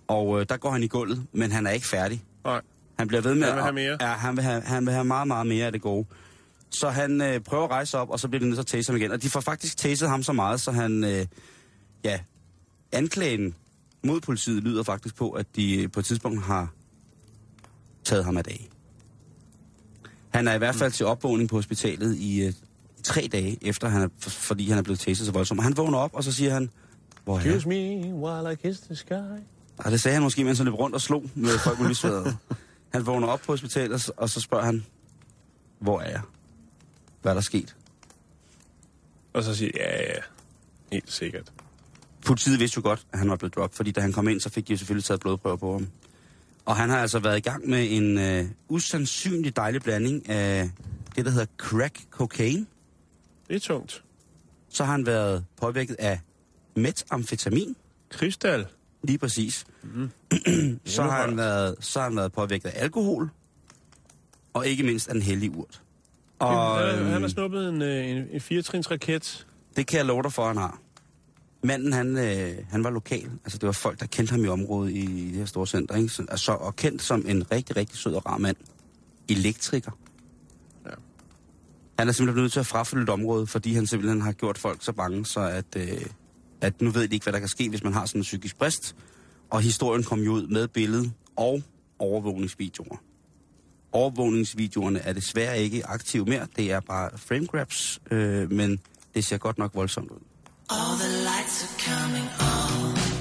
[0.09, 2.23] Og øh, der går han i gulvet, men han er ikke færdig.
[2.45, 2.61] Nej.
[2.99, 3.97] Han bliver ved med Han vil at- have mere.
[4.01, 6.07] Ja, han vil have, han vil have meget, meget mere af det gode.
[6.71, 8.93] Så han øh, prøver at rejse op, og så bliver de nødt til at tase
[8.93, 9.11] ham igen.
[9.13, 11.05] Og de får faktisk taset ham så meget, så han...
[11.05, 11.27] Øh,
[12.05, 12.21] ja,
[12.93, 13.55] anklagen
[14.05, 16.73] mod politiet lyder faktisk på, at de øh, på et tidspunkt har
[18.05, 18.71] taget ham af dag.
[20.31, 22.53] Han er i hvert fald til opvågning på hospitalet i øh,
[23.03, 25.63] tre dage, efter han er, for, fordi han er blevet taset så voldsomt.
[25.63, 26.71] Han vågner op, og så siger han,
[27.25, 27.41] hvor er?
[27.41, 29.13] Excuse me while I kiss the sky.
[29.79, 32.37] Og det sagde han måske, mens han løb rundt og slog med folk med lysværet.
[32.93, 34.85] Han vågner op på hospitalet, og så- og så spørger han,
[35.79, 36.21] hvor er jeg?
[37.23, 37.77] Hvad er der sket?
[39.33, 40.21] Og så siger jeg, ja, ja,
[40.93, 41.53] helt sikkert.
[42.27, 44.49] Politiet vidste jo godt, at han var blevet droppet, fordi da han kom ind, så
[44.49, 45.87] fik de jo selvfølgelig taget blodprøver på ham.
[46.65, 50.71] Og han har altså været i gang med en øh, usandsynlig dejlig blanding af
[51.17, 52.67] det, der hedder crack cocaine.
[53.49, 54.05] Det er tungt.
[54.69, 56.21] Så har han været påvirket af
[56.77, 57.77] metamfetamin,
[58.11, 58.67] Krystal.
[59.03, 59.65] lige præcis.
[59.83, 60.11] Mhm.
[60.85, 63.31] så, har han været, så har han været påvirket af alkohol,
[64.53, 65.83] og ikke mindst af en hellig urt.
[66.39, 69.47] Og, han, han har øhm, snuppet en, øh, en, en firetrins raket.
[69.77, 70.82] Det kan jeg love dig for, han har.
[71.65, 73.31] Manden, han, øh, han var lokal.
[73.45, 75.97] Altså, det var folk, der kendte ham i området i det her store center.
[75.97, 76.09] Ikke?
[76.09, 78.57] Så, altså, og kendt som en rigtig, rigtig sød og rar mand.
[79.29, 79.91] Elektriker.
[80.87, 80.91] Ja.
[81.99, 84.85] Han er simpelthen nødt til at frafylde et område, fordi han simpelthen har gjort folk
[84.85, 86.07] så bange, så at, øh,
[86.61, 88.59] at nu ved de ikke, hvad der kan ske, hvis man har sådan en psykisk
[88.59, 88.97] brist.
[89.51, 91.63] Og historien kom jo ud med billede og
[91.99, 92.97] overvågningsvideoer.
[93.93, 96.47] Overvågningsvideoerne er desværre ikke aktive mere.
[96.57, 98.81] Det er bare frame grabs, øh, men
[99.15, 100.32] det ser godt nok voldsomt ud.
[100.75, 103.12] All the lights are coming on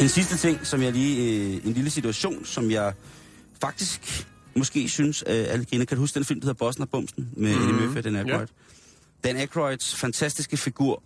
[0.00, 1.44] En sidste ting, som jeg lige...
[1.56, 2.92] Øh, en lille situation, som jeg
[3.60, 4.26] faktisk
[4.56, 5.84] måske synes, øh, alle griner.
[5.84, 7.30] Kan du huske den film, der hedder Bossen og Bumsen?
[7.36, 7.68] Med mm-hmm.
[7.68, 8.40] Eddie Murphy og Dan Aykroyd?
[8.40, 9.28] Ja.
[9.28, 11.02] Dan Aykroyds fantastiske figur,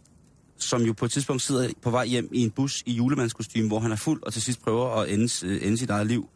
[0.59, 3.81] som jo på et tidspunkt sidder på vej hjem i en bus i julemandskostyme, hvor
[3.81, 6.29] han er fuld og til sidst prøver at ende, øh, ende sit eget liv.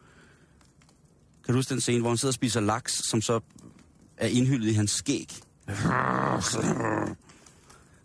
[1.45, 3.41] Kan du huske den scene, hvor han sidder og spiser laks, som så
[4.17, 5.35] er indhyllet i hans skæg?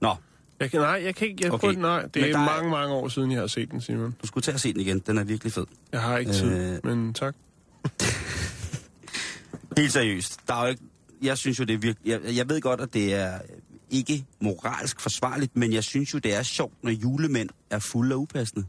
[0.01, 0.15] Nå,
[0.59, 1.43] Jeg kan, nej, jeg kan ikke.
[1.43, 1.67] Jeg Okay.
[1.67, 1.77] okay.
[1.79, 4.15] nej, det Men er der er- mange, mange år siden, jeg har set den, Simon.
[4.21, 4.99] du skulle tage og se den igen.
[4.99, 5.65] Den er virkelig fed.
[5.91, 6.79] Jeg har ikke tid, Øh.
[6.85, 7.35] men tak.
[9.77, 10.39] Helt seriøst.
[10.47, 10.81] Der er jo ikke,
[11.21, 12.07] jeg synes jo, det er virkelig...
[12.25, 13.39] Jeg, jeg ved godt, at det er
[13.89, 18.21] ikke moralsk forsvarligt, men jeg synes jo, det er sjovt, når julemænd er fulde og
[18.21, 18.65] upassende.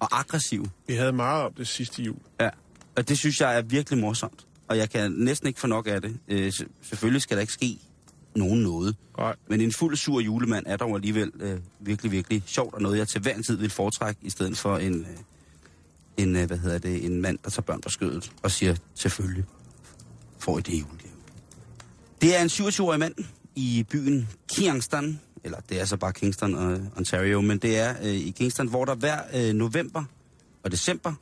[0.00, 0.66] Og aggressive.
[0.86, 2.16] Vi havde meget om det sidste jul.
[2.40, 2.48] Ja.
[2.96, 4.46] Og det synes jeg er virkelig morsomt.
[4.68, 6.16] Og jeg kan næsten ikke få nok af det.
[6.28, 7.78] Øh, se- selvfølgelig skal der ikke ske
[8.36, 8.96] nogen noget.
[9.18, 9.34] Nej.
[9.48, 13.08] Men en fuld sur julemand er dog alligevel øh, virkelig, virkelig sjovt, og noget jeg
[13.08, 15.06] til hver en tid vil foretrække, i stedet for en, øh,
[16.16, 19.44] en, øh, hvad hedder det, en mand, der tager børn på skødet og siger, selvfølgelig
[20.38, 21.14] får I det julegave.
[22.20, 23.14] Det er en 27-årig mand
[23.54, 28.14] i byen Kingston, eller det er så bare Kingston og Ontario, men det er øh,
[28.14, 30.04] i Kingston, hvor der hver øh, november
[30.62, 31.14] og december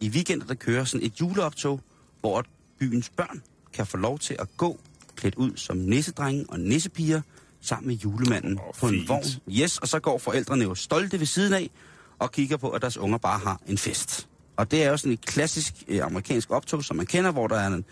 [0.00, 1.80] i weekender, der kører sådan et juleoptog,
[2.20, 2.44] hvor
[2.78, 3.42] byens børn
[3.72, 4.80] kan få lov til at gå
[5.20, 7.20] klædt ud som nissedrenge og nissepiger
[7.60, 9.08] sammen med julemanden Åh, på en fint.
[9.08, 9.24] vogn.
[9.50, 11.70] Yes, og så går forældrene jo stolte ved siden af
[12.18, 14.28] og kigger på, at deres unger bare har en fest.
[14.56, 17.56] Og det er jo sådan et klassisk øh, amerikansk optog, som man kender, hvor der
[17.56, 17.84] er en,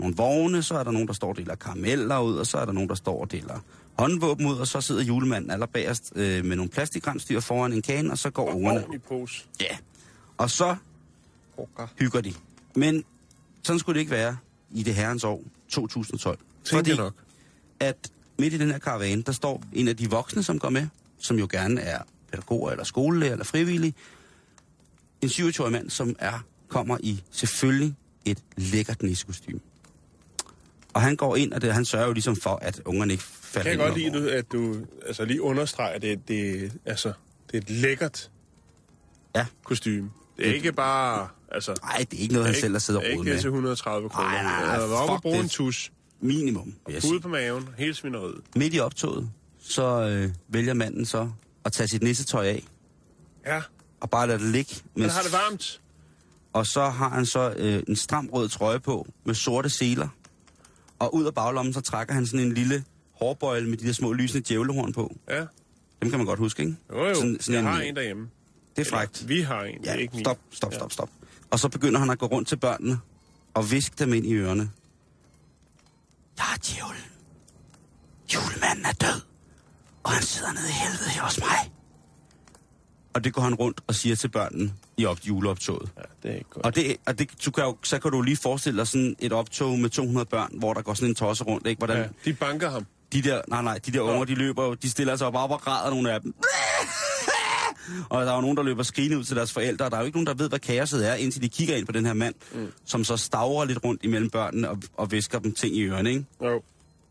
[0.00, 2.64] nogle vogne, så er der nogen, der står og deler karameller ud, og så er
[2.64, 3.60] der nogen, der står og deler
[3.98, 8.18] håndvåben ud, og så sidder julemanden allerbagerst øh, med nogle plastikrensdyr foran en kane, og
[8.18, 8.78] så går ungerne.
[8.80, 9.44] Ordentlig pose.
[9.60, 9.76] Ja.
[10.38, 10.76] Og så
[11.98, 12.34] hygger de.
[12.76, 13.04] Men
[13.62, 14.36] sådan skulle det ikke være
[14.70, 16.38] i det herrens år 2012.
[16.66, 17.14] Tænker jeg nok.
[17.80, 17.96] at
[18.38, 20.86] midt i den her karavane, der står en af de voksne, som går med,
[21.18, 21.98] som jo gerne er
[22.32, 23.94] pædagoger eller skolelærer eller frivillige.
[25.22, 29.60] En 27-årig mand, som er kommer i selvfølgelig et lækkert nissekostyme.
[30.94, 33.70] Og han går ind, og det, han sørger jo ligesom for, at ungerne ikke falder
[33.70, 34.76] Kan jeg godt lide, at du
[35.06, 37.12] altså, lige understreger, det, det, altså,
[37.46, 38.30] det er et lækkert
[39.34, 39.46] Ja.
[39.64, 40.10] kostume.
[40.36, 41.28] Det er ikke bare...
[41.52, 43.40] Altså, Nej, det er ikke noget, han selv har siddet og ikke rodet med.
[43.40, 44.30] til 130 kroner.
[44.30, 45.92] Nej, nej, nej, fuck bruge en tus.
[46.20, 46.74] Minimum.
[47.10, 48.40] Ude på maven, hele svineriet.
[48.56, 51.30] Midt i optoget, så øh, vælger manden så
[51.64, 52.64] at tage sit nissetøj af,
[53.46, 53.62] Ja,
[54.00, 54.74] og bare lade det ligge.
[54.94, 55.80] men mens- har det varmt.
[56.52, 60.08] Og så har han så øh, en stram rød trøje på med sorte seler.
[60.98, 64.12] Og ud af baglommen, så trækker han sådan en lille hårbøjle med de der små
[64.12, 65.16] lysende djævlehorn på.
[65.28, 65.38] Ja,
[66.02, 66.76] Dem kan man godt huske, ikke?
[66.92, 67.14] jo jo.
[67.14, 68.28] Sådan, sådan jeg har en, en derhjemme.
[68.76, 69.16] det er frækt.
[69.16, 71.10] Eller, vi har en, det er Ja, ikke stop, stop, stop, stop.
[71.50, 72.98] Og så begynder han at gå rundt til børnene
[73.54, 74.70] og viske dem ind i ørerne.
[76.38, 77.04] Jeg er djævlen.
[78.34, 79.20] Julemanden er død.
[80.04, 81.72] Og han sidder nede i helvede her hos mig.
[83.14, 85.90] Og det går han rundt og siger til børnene i op juleoptoget.
[85.96, 86.66] Ja, det er ikke godt.
[86.66, 89.32] Og, det, og det, du kan jo, så kan du lige forestille dig sådan et
[89.32, 91.78] optog med 200 børn, hvor der går sådan en tosse rundt, ikke?
[91.78, 92.86] Hvordan Ja, de banker ham.
[93.12, 95.50] de der, nej, nej, de der unger, de løber jo, de stiller sig op op
[95.50, 96.34] og græder, nogle af dem.
[98.08, 100.00] Og der er jo nogen, der løber skrigende ud til deres forældre, og der er
[100.00, 102.14] jo ikke nogen, der ved, hvad kaoset er, indtil de kigger ind på den her
[102.14, 102.72] mand, mm.
[102.84, 106.24] som så stavrer lidt rundt imellem børnene og, og visker dem ting i ørerne, ikke?
[106.42, 106.62] Jo.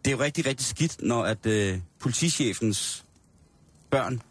[0.06, 3.06] Det er jo rigtig, rigtig skidt, når at øh, politichefens
[3.90, 4.22] børn,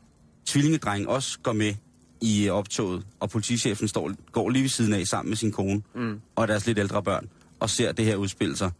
[0.46, 1.74] tvillingedreng, også går med
[2.20, 5.82] i øh, optoget, og politichefen står, går lige ved siden af sammen med sin kone
[5.94, 6.20] mm.
[6.36, 7.28] og deres lidt ældre børn,
[7.60, 8.70] og ser det her udspille sig.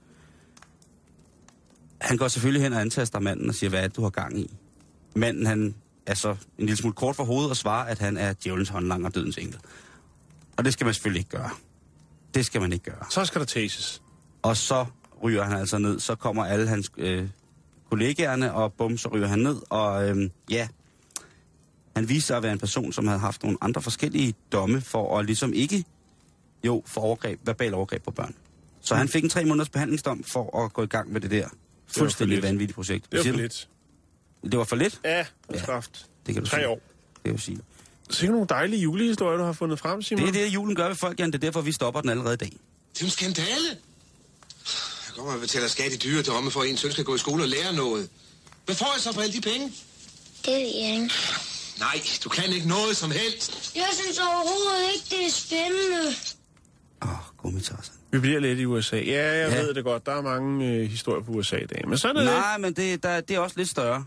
[2.01, 4.39] Han går selvfølgelig hen og antaster manden og siger, hvad er det, du har gang
[4.39, 4.51] i?
[5.17, 5.75] Manden, han
[6.07, 9.09] er så en lille smule kort for hovedet og svarer, at han er djævelens håndlanger
[9.09, 9.59] og dødens engel.
[10.57, 11.51] Og det skal man selvfølgelig ikke gøre.
[12.35, 13.05] Det skal man ikke gøre.
[13.11, 14.03] Så skal der tases.
[14.43, 14.87] Og så
[15.23, 16.01] ryger han altså ned.
[16.01, 17.29] Så kommer alle hans øh,
[17.91, 19.57] kollegaerne, og bum, så ryger han ned.
[19.71, 20.69] Og øh, ja,
[21.97, 25.19] han viste sig at være en person, som havde haft nogle andre forskellige domme for
[25.19, 25.85] at ligesom ikke,
[26.65, 28.35] jo, for overgreb, verbal overgreb på børn.
[28.81, 31.49] Så han fik en tre måneders behandlingsdom for at gå i gang med det der
[31.87, 33.13] fuldstændig vanvittige projekt.
[33.13, 33.69] Det var Siger for lidt.
[34.51, 35.01] Det var for lidt?
[35.05, 35.25] Ja, Ja.
[35.55, 35.65] ja.
[35.65, 36.07] kraft.
[36.27, 36.69] Det kan du Tre sige.
[36.69, 36.81] år.
[37.15, 37.59] Det kan du sige.
[38.11, 40.23] Sikke nogle dejlige julehistorier, du har fundet frem, Simon.
[40.23, 41.29] Det er det, julen gør ved folk, Jan.
[41.33, 42.53] Det er derfor, vi stopper den allerede i dag.
[42.95, 43.69] Det er en skandale.
[45.07, 47.19] Jeg kommer og betaler skat i dyre domme for, at en søn skal gå i
[47.19, 48.09] skole og lære noget.
[48.65, 49.73] Hvad får jeg så for alle de penge?
[50.45, 51.11] Det ved jeg ikke.
[51.79, 53.73] Nej, du kan ikke noget som helst.
[53.77, 56.15] Jeg synes overhovedet ikke, det er spændende.
[57.03, 57.93] Åh, oh, gummitasser.
[58.11, 58.97] Vi bliver lidt i USA.
[58.97, 59.57] Ja, jeg Ja.
[59.57, 59.63] ja.
[59.63, 60.07] ved det godt.
[60.07, 61.89] Der er mange øh, historier på USA i dag.
[61.89, 62.31] Men sådan er det.
[62.31, 64.05] Nej, men det, der, det er også lidt større.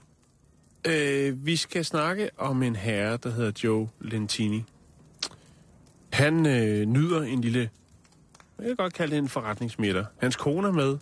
[0.87, 4.63] Øh, vi skal snakke om en herre, der hedder Joe Lentini.
[6.13, 7.69] Han øh, nyder en lille,
[8.59, 10.05] jeg kan godt kalde det en forretningsmiddag.
[10.17, 10.97] Hans kone er med,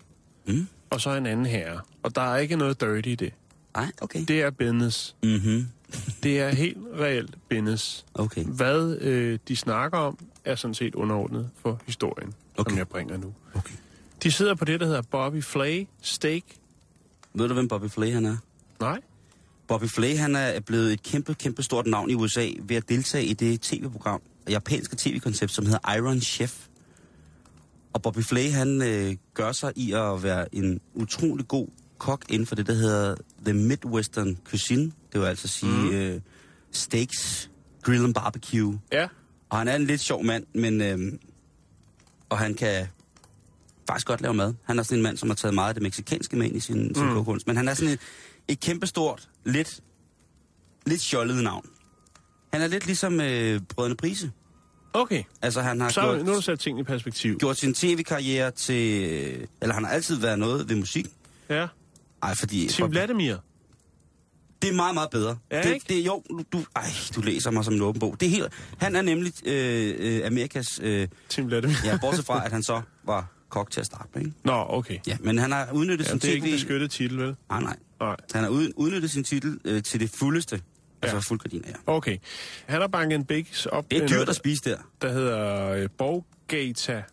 [0.47, 0.67] Mm.
[0.89, 1.81] og så en anden herre.
[2.03, 3.33] Og der er ikke noget dirty i det.
[3.75, 4.25] Nej, okay.
[4.27, 5.15] Det er business.
[5.23, 5.67] Mhm.
[6.23, 8.05] Det er helt reelt business.
[8.13, 8.43] Okay.
[8.43, 12.33] Hvad øh, de snakker om, er sådan set underordnet for historien.
[12.57, 12.69] Okay.
[12.71, 13.33] som jeg bringer nu.
[13.55, 13.73] Okay.
[14.23, 16.41] De sidder på det, der hedder Bobby Flay Steak.
[17.33, 18.37] Ved du, hvem Bobby Flay han er?
[18.79, 19.01] Nej?
[19.67, 23.25] Bobby Flay han er blevet et kæmpe, kæmpe stort navn i USA ved at deltage
[23.25, 26.67] i det tv-program, japanske tv-koncept, som hedder Iron Chef.
[27.93, 32.45] Og Bobby Flay han øh, gør sig i at være en utrolig god kok inden
[32.45, 34.91] for det, der hedder The Midwestern Cuisine.
[35.13, 35.89] Det vil altså sige mm.
[35.89, 36.21] øh,
[36.71, 37.49] steaks,
[37.81, 38.79] grill and barbecue.
[38.91, 39.07] Ja.
[39.49, 40.81] Og han er en lidt sjov mand, men...
[40.81, 41.13] Øh,
[42.29, 42.87] og han kan
[43.87, 44.53] faktisk godt lave mad.
[44.63, 46.59] Han er sådan en mand, som har taget meget af det meksikanske med ind i
[46.59, 47.11] sin, sin Mm.
[47.13, 47.47] kogekunst.
[47.47, 47.99] Men han er sådan et,
[48.47, 49.79] et kæmpestort, lidt,
[50.85, 51.65] lidt fjollet navn.
[52.53, 54.31] Han er lidt ligesom øh, Brødrene Prise.
[54.93, 55.23] Okay.
[55.41, 57.37] Altså, han har Så gjort, nu har du sat tingene i perspektiv.
[57.37, 59.03] gjort sin tv-karriere til...
[59.61, 61.05] Eller han har altid været noget ved musik.
[61.49, 61.67] Ja.
[62.23, 62.67] Ej, fordi...
[62.67, 63.35] Tim Vladimir.
[64.61, 65.37] Det er meget, meget bedre.
[65.51, 65.85] Ja, det, ikke?
[65.89, 68.15] det, jo, du, du, ej, du læser mig som en åben bog.
[68.19, 70.79] Det er helt, han er nemlig øh, øh, Amerikas...
[70.83, 71.75] Øh, Tim Vladimir.
[71.85, 74.33] ja, bortset fra, at han så var kok til at starte med, ikke?
[74.43, 74.97] Nå, okay.
[75.07, 77.35] Ja, men han har udnyttet Ja, sin det er ikke en beskyttet titel, vel?
[77.49, 77.75] Nej, nej.
[77.99, 78.15] Nej.
[78.33, 80.61] Han har ud, udnyttet sin titel øh, til det fuldeste.
[81.01, 81.21] Altså Ja.
[81.21, 81.73] fuldgardiner, ja.
[81.93, 82.17] Okay.
[82.65, 83.91] Han har banket en base op.
[83.91, 84.77] Det er dyrt at spise der.
[85.01, 87.03] Der hedder øh, Borgata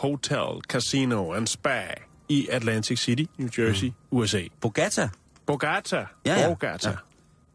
[0.00, 1.80] Hotel, Casino and Spa
[2.28, 4.18] i Atlantic City, New Jersey, mm.
[4.18, 4.42] USA.
[4.60, 5.08] Bogata.
[5.46, 5.96] Bogata.
[6.26, 6.46] Ja, ja.
[6.48, 6.88] Borgata.
[6.90, 6.96] Ja.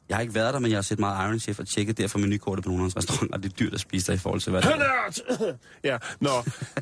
[0.10, 2.20] Jeg har ikke været der, men jeg har set meget Iron Chef og tjekket derfor
[2.20, 3.38] menukortet på nogle af hans restauranter.
[3.38, 5.54] Det er dyrt at spise der i forhold til, hvad det er.
[5.90, 6.30] Ja, nå.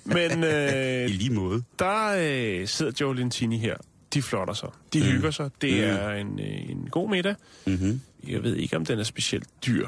[0.06, 1.64] Men øh, I lige måde.
[1.80, 2.16] der
[2.62, 3.76] øh, sidder Joe Lentini her.
[4.14, 4.70] De flotter sig.
[4.94, 5.06] De mm.
[5.06, 5.50] hygger sig.
[5.62, 5.80] Det Mm.
[5.90, 7.36] er en, øh, en god middag.
[7.66, 8.02] Mm-hmm.
[8.28, 9.88] Jeg ved ikke, om den er specielt dyr.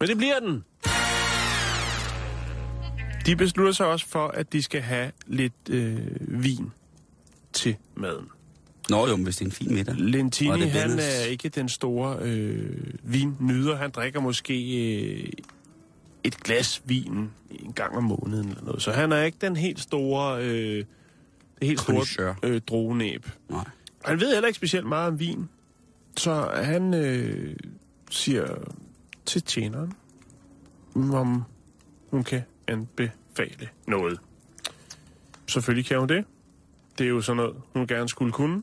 [0.00, 0.64] Men det bliver den.
[3.26, 5.98] De beslutter sig også for, at de skal have lidt øh,
[6.42, 6.70] vin
[7.52, 8.26] til maden.
[8.90, 9.94] Nå jo, men hvis det er en fin middag.
[9.98, 13.76] Lentini, det han er ikke den store øh, vinnyder.
[13.76, 14.54] Han drikker måske
[15.02, 15.28] øh,
[16.24, 18.82] et glas vin en gang om måneden eller noget.
[18.82, 20.84] Så han er ikke den helt store, øh,
[21.60, 23.26] det helt store øh, druenæb.
[23.48, 23.64] Nej.
[24.04, 25.48] Han ved heller ikke specielt meget om vin.
[26.16, 27.56] Så han øh,
[28.10, 28.46] siger
[29.26, 29.92] til tjeneren,
[30.94, 31.44] om
[32.10, 34.18] hun kan anbefale noget.
[35.46, 36.24] Selvfølgelig kan hun det.
[36.98, 38.62] Det er jo sådan noget, hun gerne skulle kunne.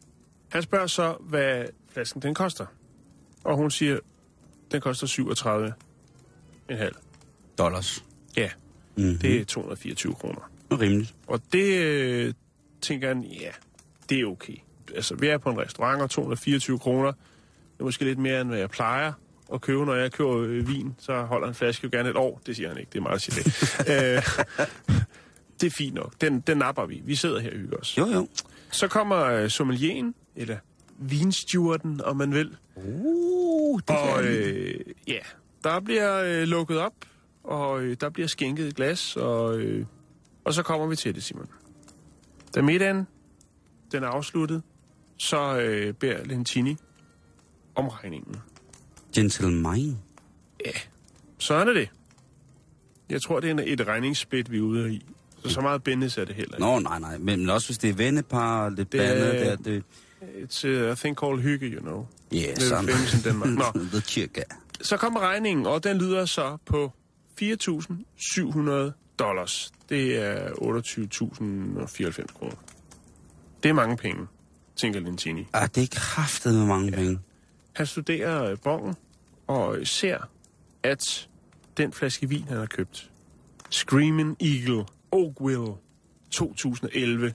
[0.51, 2.65] Han spørger så, hvad flasken den koster.
[3.43, 3.99] Og hun siger,
[4.71, 5.73] den koster 37
[6.69, 6.95] en halv.
[7.57, 8.03] Dollars.
[8.37, 8.49] Ja,
[8.95, 9.17] Mm-hmm.
[9.17, 10.51] det er 224 kroner.
[10.71, 11.15] rimeligt.
[11.27, 12.33] Og det øh,
[12.81, 13.49] tænker han, ja,
[14.09, 14.55] det er okay.
[14.95, 17.11] Altså, vi er på en restaurant, og 224 kroner.
[17.11, 19.13] Det er måske lidt mere, end hvad jeg plejer
[19.53, 19.85] at købe.
[19.85, 22.41] Når jeg køber øh, vin, så holder en flaske jo gerne et år.
[22.45, 23.45] Det siger han ikke, det er meget at det.
[23.93, 24.45] øh,
[25.61, 26.13] det er fint nok.
[26.21, 27.01] Den, den napper vi.
[27.05, 27.97] Vi sidder her og hygger os.
[27.97, 28.27] Jo, jo.
[28.71, 30.58] Så kommer øh, sommelieren, eller
[30.98, 32.58] vinstewarden, om man vil.
[32.76, 35.20] Uh, det Og øh, ja,
[35.63, 36.94] der bliver øh, lukket op,
[37.44, 39.86] og øh, der bliver skænket et glas, og, øh,
[40.44, 41.48] og så kommer vi til det, Simon.
[42.56, 43.08] Da middagen
[43.92, 44.63] den er afsluttet,
[45.17, 46.77] så øh, beder Lentini
[47.75, 48.36] om regningen.
[49.15, 49.98] Gentleman.
[51.38, 51.90] Sådan er det.
[53.10, 55.06] Jeg tror, det er et regningssplit, vi er ude i.
[55.44, 56.65] Så så meget business er det heller ikke.
[56.65, 57.17] Nå, nej, nej.
[57.17, 59.84] Men også hvis det er vennepar, lidt Det det bandet der, det...
[60.22, 62.08] It's a thing called hygge, you know.
[62.32, 63.76] Famous in Denmark.
[63.76, 63.82] Nå.
[63.94, 64.42] The Chirka.
[64.82, 66.92] Så kommer regningen, og den lyder så på
[67.42, 69.72] 4.700 dollars.
[69.90, 72.56] Det er 28.094 kroner.
[73.63, 74.28] Det er mange penge,
[74.76, 75.48] tænker Lentini.
[75.54, 76.96] Ah, det er kraftet med mange ja.
[76.96, 77.19] penge.
[77.74, 78.96] Han studerer øh, bongen
[79.48, 80.17] og ser,
[80.84, 81.30] at
[81.78, 83.12] den flaske vin, han har købt,
[83.69, 85.74] Screaming Eagle Oakville
[86.32, 87.34] 2011,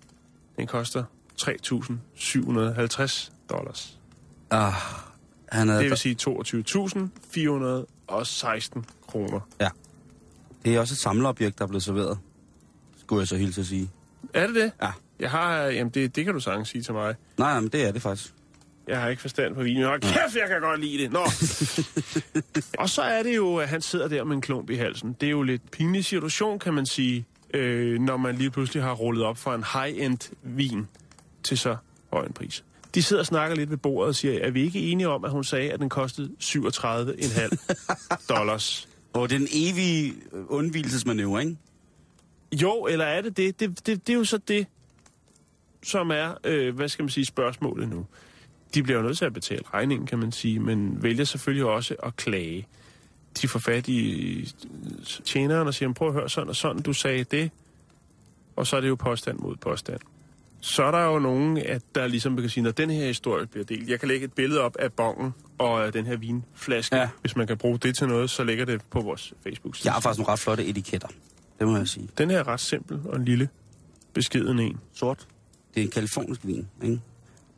[0.57, 1.05] den koster
[1.43, 3.99] 3.750 dollars.
[4.51, 4.73] Ah,
[5.49, 9.41] han er, Det vil sige 22.416 kroner.
[9.61, 9.69] Ja.
[10.65, 12.19] Det er også et samleobjekt, der er blevet serveret.
[13.01, 13.91] Skulle jeg så hilse at sige.
[14.35, 14.73] Er det det?
[14.83, 14.91] Ja.
[15.21, 17.15] Jeg har, jamen det, det kan du sagtens sige til mig.
[17.39, 18.33] Nej, nej, men det er det faktisk.
[18.89, 19.83] Jeg har ikke forstand på vin.
[19.83, 21.13] Hold kæft, jeg kan godt lide det.
[21.13, 21.21] Nå.
[22.83, 25.17] og så er det jo, at han sidder der med en klump i halsen.
[25.21, 28.93] Det er jo lidt pinlig situation, kan man sige, øh, når man lige pludselig har
[28.93, 30.87] rullet op for en high-end vin
[31.47, 31.77] til så
[32.13, 32.65] høj en pris.
[32.95, 35.31] De sidder og snakker lidt ved bordet og siger, er vi ikke enige om, at
[35.31, 38.89] hun sagde, at den kostede 37,5 dollars?
[39.13, 41.57] Og det er en evig øh, undvielsesmanøvre, ikke?
[42.63, 43.61] Jo, eller er det det?
[43.61, 44.67] Det, det, det er jo så det,
[45.83, 48.07] som er, øh, hvad skal man sige, spørgsmålet nu.
[48.75, 51.97] De bliver jo nødt til at betale regningen, kan man sige, men vælger selvfølgelig også
[52.03, 52.67] at klage.
[53.43, 54.55] De får fat i
[55.25, 57.51] tjeneren og siger, prøv at høre sådan og sådan, du sagde det.
[58.57, 60.01] Og så er det jo påstand mod påstand.
[60.67, 63.65] Så er der jo nogen, at der ligesom kan sige, når den her historie bliver
[63.65, 63.89] delt.
[63.89, 66.97] Jeg kan lægge et billede op af bongen og af den her vinflaske.
[66.97, 67.09] Ja.
[67.21, 69.87] Hvis man kan bruge det til noget, så lægger det på vores Facebook-side.
[69.87, 71.09] Jeg har faktisk nogle ret flotte etiketter.
[71.59, 72.09] Det må jeg sige.
[72.19, 73.49] Den her er ret simpel og en lille
[74.13, 74.77] beskeden en.
[74.95, 75.29] Sort.
[75.75, 77.01] Det er en kalifornisk vin, ikke?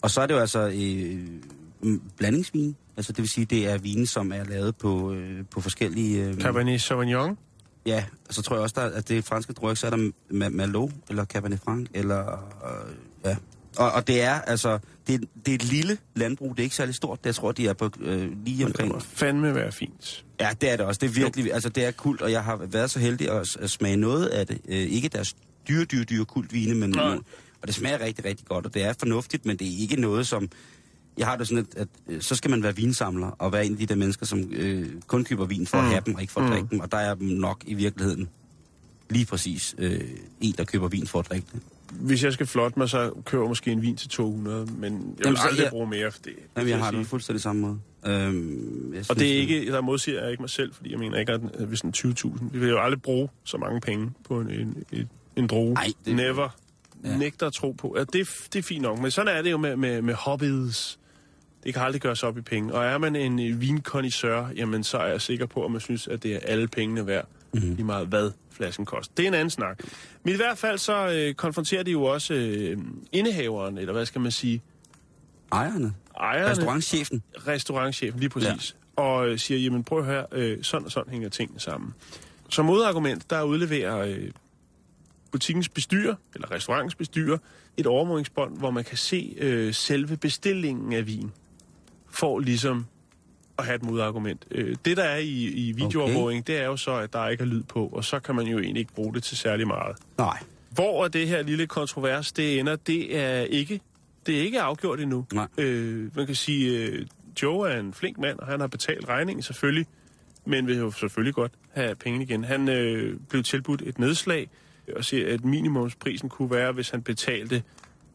[0.03, 0.73] Og så er det jo altså
[1.83, 2.77] øh, blandingsvin.
[2.97, 6.25] Altså det vil sige, det er vine, som er lavet på, øh, på forskellige...
[6.25, 7.39] Øh, Cabernet Sauvignon.
[7.89, 10.49] Ja, og så tror jeg også, der, at det franske druer, så er der Ma-
[10.49, 12.21] Malo, eller Cabernet Franc, eller...
[12.31, 13.37] Øh, ja.
[13.77, 14.79] Og, og det er altså...
[15.07, 17.19] Det det er et lille landbrug, det er ikke særlig stort.
[17.25, 18.93] Jeg tror, de er på øh, lige Det omkring...
[18.93, 20.25] må fandme være fint.
[20.41, 20.99] Ja, det er det også.
[20.99, 21.53] Det er virkelig...
[21.55, 24.47] Altså, det er kult, og jeg har været så heldig at, at smage noget af
[24.47, 24.59] det.
[24.69, 25.37] Øh, ikke deres
[25.69, 26.91] dyre, dyre, dyre kultvine, men...
[26.91, 27.19] Nej.
[27.63, 30.27] Og det smager rigtig, rigtig godt, og det er fornuftigt, men det er ikke noget,
[30.27, 30.49] som...
[31.19, 33.73] Jeg har det sådan, at, at øh, så skal man være vinsamler, og være en
[33.73, 35.85] af de der mennesker, som øh, kun køber vin for mm.
[35.85, 36.53] at have dem, og ikke for at Mm.
[36.53, 36.81] drikke dem.
[36.81, 38.29] Og der er nok i virkeligheden
[39.11, 40.01] lige præcis øh,
[40.41, 41.61] en, der køber vin for at drikke det.
[41.93, 44.93] Hvis jeg skal flotte mig, så køber jeg måske en vin til 200, men jeg
[44.93, 45.71] vil Jamen, aldrig ja.
[45.71, 46.33] bruge mere for det.
[46.57, 47.79] Jamen, vil jeg har det fuldstændig samme måde.
[48.07, 50.99] Øhm, jeg Og synes, det er ikke, der modsiger jeg ikke mig selv, fordi jeg
[50.99, 54.41] mener ikke, at hvis en 20.000, vi vil jo aldrig bruge så mange penge på
[54.41, 55.77] en, en, en, en droge.
[55.77, 56.49] Ej, det- Never.
[57.05, 57.17] Ja.
[57.17, 57.95] Nægter at tro på.
[57.99, 60.15] Ja, det, er- det er fint nok, men sådan er det jo med, med, med
[60.15, 60.99] hobbies.
[61.65, 62.75] Det kan aldrig gøres op i penge.
[62.75, 66.09] Og er man en øh, vinkondisør, jamen så er jeg sikker på, at man synes,
[66.09, 67.29] at det er alle pengene værd.
[67.53, 67.63] Mhm.
[67.63, 67.75] Mm-hmm.
[67.77, 69.15] Lige meget hvad flasken koster.
[69.17, 69.81] Det er en anden snak.
[70.25, 72.79] Men i hvert fald så øh, konfronterer de jo også øh,
[73.13, 74.63] indehaveren, eller hvad skal man sige,
[75.53, 75.95] Ejerne.
[76.21, 77.23] ejerne Restaurantchefen.
[77.47, 79.03] restaurantchefen, lige præcis, ja.
[79.03, 81.95] og øh, siger, jamen prøv her, øh, sådan og sådan hænger tingene sammen.
[82.49, 84.31] Som modargument, der udleverer øh,
[85.33, 87.39] butikkens bestyrer, eller restaurantens bestyrer,
[87.77, 91.33] et overvågningsbånd, hvor man kan se øh, selve bestillingen af vin,
[92.11, 92.87] for ligesom
[93.59, 94.47] at have et modargument.
[94.51, 96.53] Øh, det, der er i, i videoovervågning, okay.
[96.53, 98.59] det er jo så, at der ikke er lyd på, og så kan man jo
[98.59, 99.97] egentlig ikke bruge det til særlig meget.
[100.19, 100.39] Nej.
[100.71, 103.81] Hvor er det her lille kontrovers, det ender, det er ikke,
[104.27, 105.27] det er ikke afgjort endnu.
[105.33, 105.47] Nej.
[105.59, 107.07] Øh, man kan sige, øh,
[107.43, 109.87] Joe er en flink mand, og han har betalt regningen selvfølgelig,
[110.45, 112.45] men vil jo selvfølgelig godt have penge igen.
[112.45, 114.51] Han øh, blev tilbudt et nedslag,
[114.97, 117.63] og siger, at minimumsprisen kunne være, hvis han betalte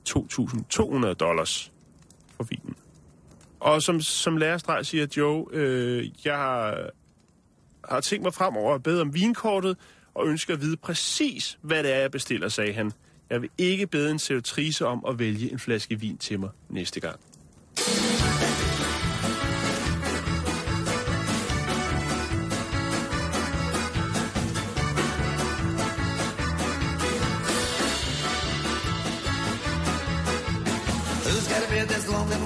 [0.09, 1.71] 2.200 dollars
[2.37, 2.75] for vinen.
[3.63, 6.89] Og som, som lærerstreg siger Joe, øh, jeg har,
[7.89, 9.77] har tænkt mig fremover at bede om vinkortet,
[10.13, 12.91] og ønsker at vide præcis, hvad det er, jeg bestiller, sagde han.
[13.29, 16.99] Jeg vil ikke bede en servitrice om at vælge en flaske vin til mig næste
[16.99, 17.19] gang.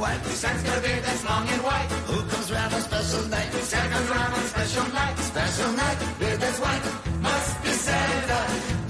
[0.08, 0.24] White?
[0.42, 1.90] Santa's got a beard that's long and white.
[2.10, 3.52] Who comes round on special night?
[3.72, 5.16] Santa comes round on special night.
[5.32, 6.86] Special night, beard that's white.
[7.28, 8.40] Must be Santa,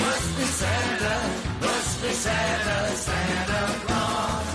[0.03, 1.15] must be Santa,
[1.65, 4.47] must be Santa, Santa Claus.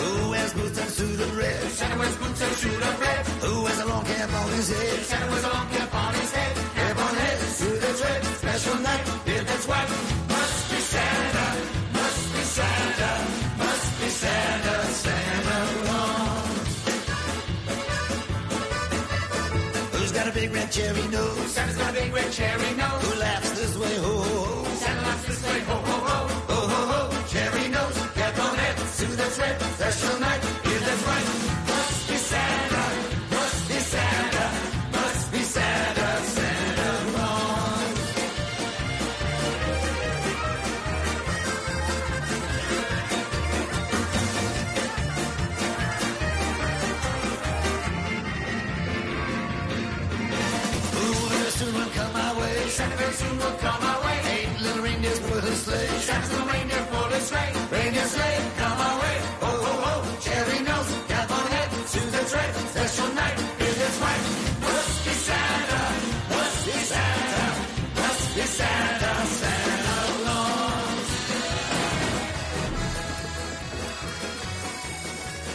[0.00, 1.60] Who wears boots and suit of red?
[1.78, 3.22] Santa wears boots and suit of red.
[3.44, 4.98] Who wears a long cap on his head?
[5.10, 6.52] Santa wears a long cap on his head.
[6.78, 8.24] Cap on head, suit that's red.
[8.42, 10.15] Special night, beard that's white.
[20.46, 21.52] Big red cherry nose?
[21.52, 23.02] Santa's got a big red cherry nose.
[23.02, 24.74] Who laughs this way, ho ho ho?
[24.76, 26.28] Santa laughs this way, ho ho ho.
[26.52, 31.02] Ho ho ho, cherry nose, cap on head, suit that's red, special night, beard that's
[31.06, 31.65] right.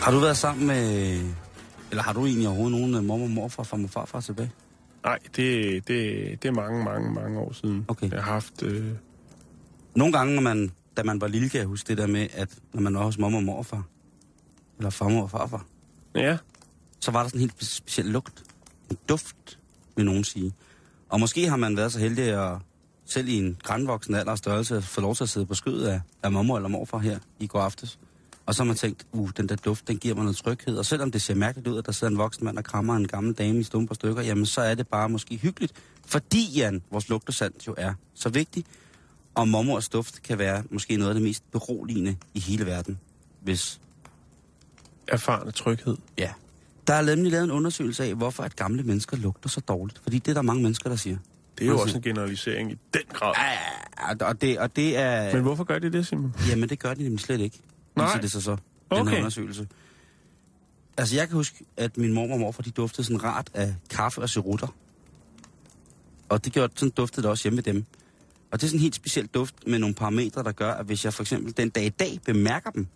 [0.02, 1.20] Har du været sammen med...
[1.92, 4.52] Eller har du egentlig overhovedet nogen øh, mormor og morfar fra og farfar tilbage?
[5.04, 7.86] Nej, det, det, det er mange, mange, mange år siden.
[7.88, 8.12] Okay.
[8.12, 8.64] Jeg har haft...
[8.64, 8.92] Øh,
[9.96, 12.50] Nogle gange, når man, da man var lille, kan jeg huske det der med, at
[12.74, 13.84] når man var hos mormor og morfar,
[14.78, 15.66] eller farmor og farfar,
[16.16, 16.38] ja,
[17.00, 18.44] så var der sådan en helt speciel lugt.
[18.90, 19.60] En duft,
[19.96, 20.54] vil nogen sige.
[21.10, 22.58] Og måske har man været så heldig at
[23.06, 26.02] selv i en grænvoksen alder og størrelse få lov til at sidde på skødet af,
[26.24, 28.00] af mormor eller morfar her i går aftes.
[28.46, 30.78] Og så har man tænkt, uh, den der duft, den giver mig noget tryghed.
[30.78, 33.08] Og selvom det ser mærkeligt ud, at der sidder en voksen mand og krammer en
[33.08, 35.74] gammel dame i stumper stykker, jamen så er det bare måske hyggeligt.
[36.06, 38.66] Fordi, Jan, vores lugtesand jo er så vigtig.
[39.36, 43.00] Og mormors duft kan være måske noget af det mest beroligende i hele verden,
[43.42, 43.82] hvis
[45.08, 45.98] Erfarne tryghed.
[46.18, 46.32] Ja.
[46.88, 50.00] Der er nemlig lavet en undersøgelse af, hvorfor at gamle mennesker lugter så dårligt.
[50.04, 51.18] Fordi det er der mange mennesker, der siger.
[51.58, 53.34] Det er jo også en generalisering i den grad.
[53.38, 55.34] Ja, og det, og det er...
[55.34, 56.36] Men hvorfor gør de det, Simon?
[56.50, 57.60] Jamen, det gør de nemlig slet ikke.
[57.96, 58.20] Nej.
[58.22, 58.58] Det sig så, den
[58.92, 59.18] her Okay.
[59.18, 59.68] undersøgelse.
[60.98, 64.22] Altså, jeg kan huske, at min mor og morfar, de duftede sådan rart af kaffe
[64.22, 64.68] og cerutter.
[66.30, 67.86] Og det gjorde, sådan duftede det også hjemme med dem.
[68.52, 71.06] Og det er sådan en helt speciel duft med nogle parametre, der gør, at hvis
[71.06, 72.88] jeg for eksempel den dag i dag bemærker dem,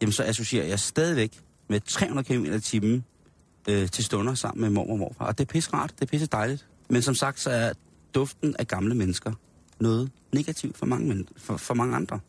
[0.00, 3.04] jamen så associerer jeg stadigvæk med 300 km i timen
[3.68, 5.24] øh, til stunder sammen med mor og morfar.
[5.24, 6.66] Og det er pisse rart, det er pisse dejligt.
[6.88, 7.72] Men som sagt, så er
[8.14, 9.32] duften af gamle mennesker
[9.80, 12.20] noget negativt for mange, men- for, for mange andre.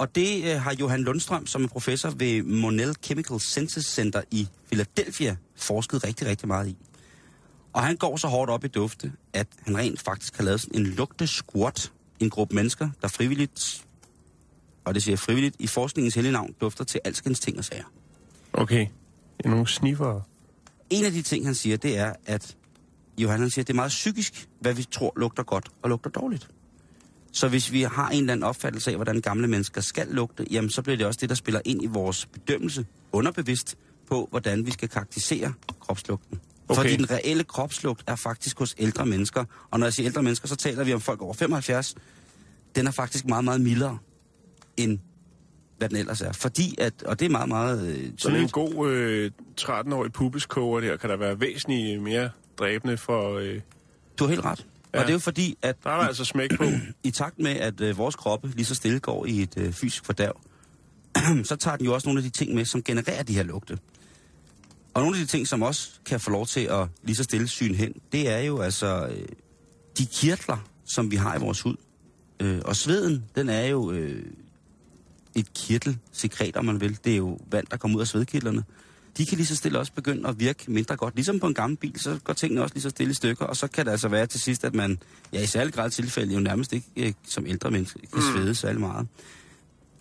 [0.00, 4.48] Og det øh, har Johan Lundstrøm, som er professor ved Monell Chemical Senses Center i
[4.66, 6.76] Philadelphia, forsket rigtig, rigtig meget i.
[7.72, 10.80] Og han går så hårdt op i dufte, at han rent faktisk har lavet sådan
[10.80, 13.86] en lugte squat, en gruppe mennesker, der frivilligt,
[14.84, 17.92] og det siger frivilligt, i forskningens hellige navn dufter til alskens ting og sager.
[18.52, 18.86] Okay.
[19.44, 20.20] Nogle sniffer.
[20.90, 22.56] En af de ting, han siger, det er, at
[23.18, 26.10] Johan han siger, at det er meget psykisk, hvad vi tror lugter godt og lugter
[26.10, 26.48] dårligt.
[27.32, 30.70] Så hvis vi har en eller anden opfattelse af, hvordan gamle mennesker skal lugte, jamen
[30.70, 33.76] så bliver det også det, der spiller ind i vores bedømmelse, underbevidst,
[34.08, 36.40] på hvordan vi skal karakterisere kropslugten.
[36.68, 36.80] Okay.
[36.82, 39.44] Fordi den reelle kropslugt er faktisk hos ældre mennesker.
[39.70, 41.94] Og når jeg siger ældre mennesker, så taler vi om folk over 75.
[42.74, 43.98] Den er faktisk meget, meget mildere,
[44.76, 44.98] end
[45.78, 46.32] hvad den ellers er.
[46.32, 47.88] Fordi at, og det er meget, meget...
[47.88, 53.38] Øh, Sådan en god øh, 13-årig pubeskoger der, kan der være væsentligt mere dræbende for...
[53.38, 53.60] Øh,
[54.18, 54.66] Du har helt ret.
[54.94, 54.98] Ja.
[54.98, 56.64] Og det er jo fordi, at der er der altså smæk på.
[57.04, 60.04] i takt med, at øh, vores kroppe lige så stille går i et øh, fysisk
[60.04, 60.40] fordærv,
[61.44, 63.78] så tager den jo også nogle af de ting med, som genererer de her lugte.
[64.94, 67.48] Og nogle af de ting, som også kan få lov til at lige så stille
[67.48, 69.28] syn hen, det er jo altså øh,
[69.98, 71.76] de kirtler, som vi har i vores hud.
[72.40, 74.22] Øh, og sveden, den er jo øh,
[75.34, 76.98] et kirtelsekret, om man vil.
[77.04, 78.64] Det er jo vand, der kommer ud af svedkirtlerne.
[79.16, 81.14] De kan lige så stille også begynde at virke mindre godt.
[81.14, 83.56] Ligesom på en gammel bil, så går tingene også lige så stille i stykker, og
[83.56, 84.98] så kan det altså være til sidst, at man,
[85.32, 88.80] ja i særlig grad tilfælde, jo nærmest ikke øh, som ældre menneske kan svede særlig
[88.80, 89.08] meget.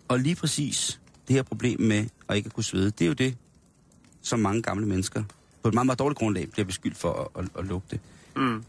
[0.08, 3.14] Og lige præcis det her problem med at ikke at kunne svede, det er jo
[3.14, 3.36] det,
[4.22, 5.24] som mange gamle mennesker
[5.64, 8.00] på et meget, meget dårligt grundlag bliver beskyldt for at, at, at lugte.
[8.36, 8.64] Mm.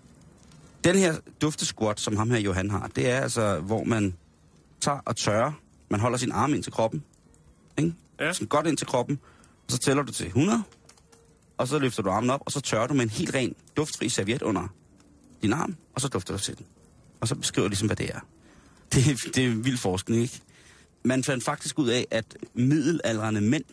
[0.85, 4.15] Den her duftesquat, som ham her Johan har, det er altså, hvor man
[4.81, 5.53] tager og tørrer.
[5.89, 7.05] Man holder sin arm ind til kroppen.
[7.79, 7.95] Ikke?
[8.21, 8.33] Ja.
[8.33, 9.19] Sådan godt ind til kroppen.
[9.71, 10.63] Så tæller du til 100.
[11.59, 14.09] Og så løfter du armen op, og så tørrer du med en helt ren, duftfri
[14.09, 14.69] serviet under
[15.43, 15.77] din arm.
[15.95, 16.67] Og så dufter du til den.
[17.21, 18.21] Og så beskriver du ligesom, hvad det er.
[18.95, 20.41] Det, er- det er vild forskning, ikke?
[21.03, 23.65] Man fandt faktisk ud af, at middelaldrende mænd,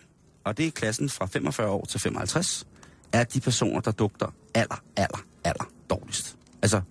[0.44, 2.68] og det er klassen fra 45 år til 55,
[3.12, 6.38] er de personer, der dufter aller, aller, aller dårligst.
[6.62, 6.82] Altså,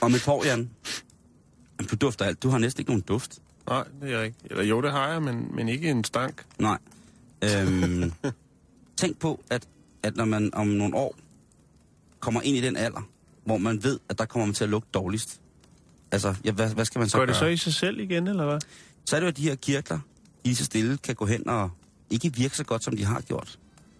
[0.00, 0.70] om et par Jan,
[1.90, 2.42] du dufter alt.
[2.42, 3.38] Du har næsten ikke nogen duft.
[3.68, 4.36] Nej, det er ikke.
[4.44, 6.44] Eller jo, det har jeg, men, men ikke en stank.
[6.58, 6.78] Nej.
[7.44, 8.12] Øhm,
[8.96, 9.68] tænk på, at,
[10.02, 11.16] at når man om nogle år
[12.20, 13.08] kommer ind i den alder,
[13.44, 15.40] hvor man ved, at der kommer man til at lugte dårligst.
[16.12, 17.26] Altså, ja, hvad, hvad skal man så Går gøre?
[17.32, 18.60] det så i sig selv igen, eller hvad?
[19.06, 19.98] så er det jo, at de her kirtler,
[20.44, 21.70] lige så stille kan gå hen og
[22.10, 23.58] ikke virke så godt, som de har gjort.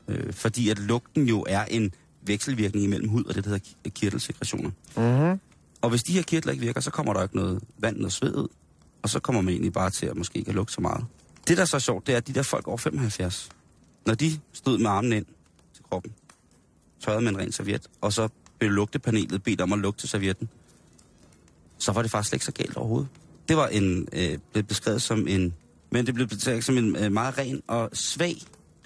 [0.09, 3.88] Øh, fordi at lugten jo er en vekselvirkning imellem hud og det, der hedder ki-
[3.91, 4.70] kirtelsekretioner.
[4.97, 5.41] Mm-hmm.
[5.82, 8.12] Og hvis de her kirtler ikke virker, så kommer der jo ikke noget vand, noget
[8.12, 8.49] sved ud.
[9.03, 11.05] Og så kommer man egentlig bare til at måske ikke lugte så meget.
[11.49, 13.49] Det, der er så sjovt, det er, at de der folk over 75,
[14.07, 15.26] når de stod med armen ind
[15.74, 16.12] til kroppen,
[17.05, 18.28] tørrede med en ren serviet, og så
[18.59, 20.49] blev lugtepanelet bedt om at lugte servietten,
[21.78, 23.09] så var det faktisk slet ikke så galt overhovedet.
[23.49, 25.55] Det var en, øh, blev beskrevet som en,
[25.91, 28.36] men det blev beskrevet som en øh, meget ren og svag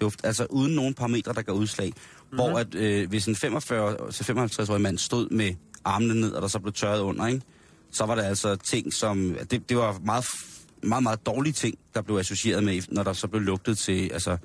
[0.01, 1.87] duft, altså uden nogen parametre, der gav udslag.
[1.87, 2.35] Mm-hmm.
[2.35, 5.53] Hvor at, øh, hvis en 45-55-årig mand stod med
[5.83, 7.41] armene ned, og der så blev tørret under, ikke?
[7.91, 9.37] så var der altså ting, som...
[9.51, 10.25] Det, det var meget,
[10.83, 14.09] meget, meget dårlige ting, der blev associeret med, når der så blev lugtet til...
[14.13, 14.37] Altså,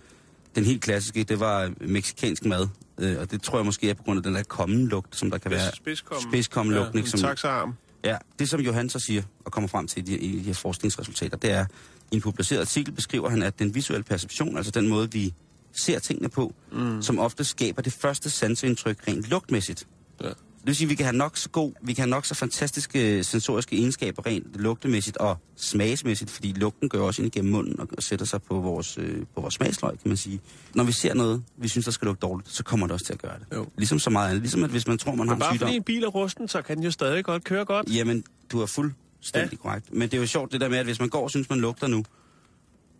[0.54, 2.68] den helt klassiske, det var meksikansk mad.
[2.98, 5.38] Øh, og det tror jeg måske er på grund af den der kommen-lugt, som der
[5.38, 5.72] kan være.
[5.74, 6.30] Spidskommen.
[6.30, 7.10] Spidskommen-lugt, Ja, ikke?
[7.10, 7.74] Som, taxaarm.
[8.04, 10.54] Ja, det som Johan så siger og kommer frem til i de, i de her
[10.54, 11.66] forskningsresultater, det er,
[12.10, 15.34] i en publiceret artikel beskriver han, at den visuelle perception, altså den måde, vi
[15.72, 17.02] ser tingene på, mm.
[17.02, 19.86] som ofte skaber det første sanseindtryk rent lugtmæssigt.
[20.22, 20.28] Ja.
[20.60, 22.34] Det vil sige, at vi kan have nok så god, vi kan have nok så
[22.34, 27.88] fantastiske sensoriske egenskaber rent lugtemæssigt og smagsmæssigt, fordi lugten gør også ind igennem munden og,
[27.96, 30.40] og sætter sig på vores, øh, på vores smagsløg, kan man sige.
[30.74, 33.12] Når vi ser noget, vi synes, der skal lugte dårligt, så kommer det også til
[33.12, 33.56] at gøre det.
[33.56, 33.66] Jo.
[33.76, 34.42] Ligesom så meget andet.
[34.42, 35.66] Ligesom at hvis man tror, man har Men en bare sygdom.
[35.66, 37.88] fordi en bil er rusten, så kan den jo stadig godt køre godt.
[37.88, 39.56] Jamen, du er fuldstændig ja.
[39.56, 39.92] korrekt.
[39.92, 41.60] Men det er jo sjovt det der med, at hvis man går og synes, man
[41.60, 42.04] lugter nu,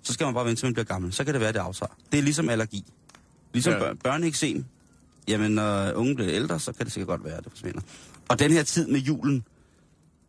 [0.02, 1.12] så skal man bare vente til man bliver gammel.
[1.12, 1.96] Så kan det være, det aftager.
[2.12, 2.84] Det er ligesom allergi.
[3.52, 3.92] Ligesom ja.
[4.04, 4.64] børneeksem.
[5.28, 7.80] Jamen, når unge bliver ældre, så kan det sikkert godt være, at det forsvinder.
[8.28, 9.44] Og den her tid med julen,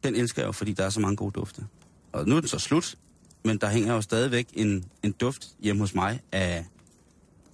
[0.03, 1.65] den elsker jeg jo, fordi der er så mange gode dufte.
[2.11, 2.95] Og nu er den så slut,
[3.43, 6.65] men der hænger jo stadigvæk en, en duft hjemme hos mig af,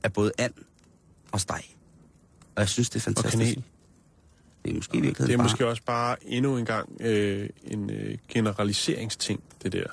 [0.04, 0.54] af både and
[1.32, 1.62] og steg.
[2.56, 3.38] Og jeg synes, det er fantastisk.
[3.38, 3.64] kanel.
[4.66, 7.50] Det er måske i virkeligheden Det er bare, måske også bare endnu en gang øh,
[7.64, 9.88] en øh, generaliseringsting, det der.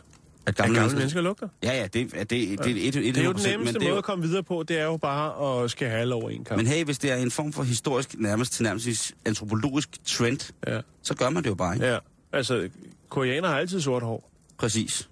[0.46, 1.48] At At gamle, gamle mennesker lugter.
[1.62, 3.50] Ja, ja, det, det, det, det, et, et, et, Det er jo 100%, den men
[3.50, 6.14] nemmeste det måde jo- at komme videre på, det er jo bare at skære alle
[6.14, 6.56] over en kamp.
[6.56, 10.80] Men hey, hvis det er en form for historisk, nærmest til nærmest antropologisk trend, Ja.
[11.02, 11.86] så gør man det jo bare, ikke?
[11.86, 11.98] ja.
[12.32, 12.68] Altså,
[13.08, 14.30] koreaner har altid sort hår.
[14.58, 15.08] Præcis.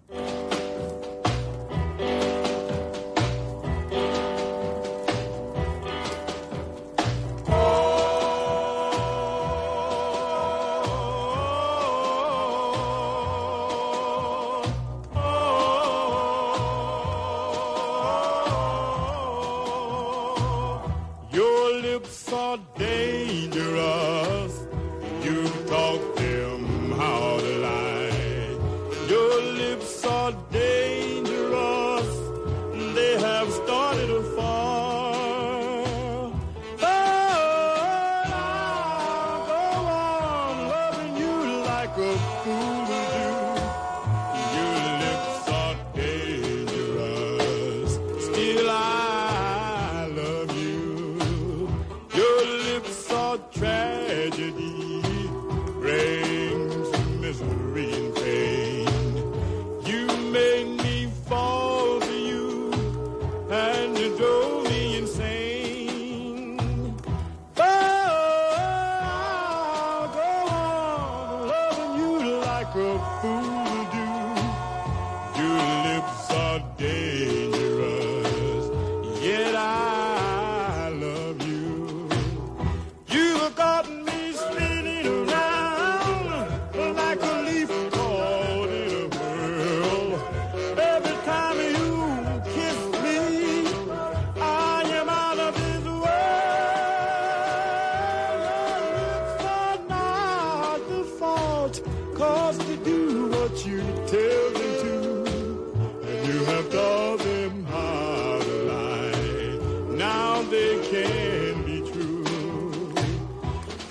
[110.91, 112.25] Can be true.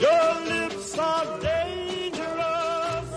[0.02, 3.08] Your lips are dangerous.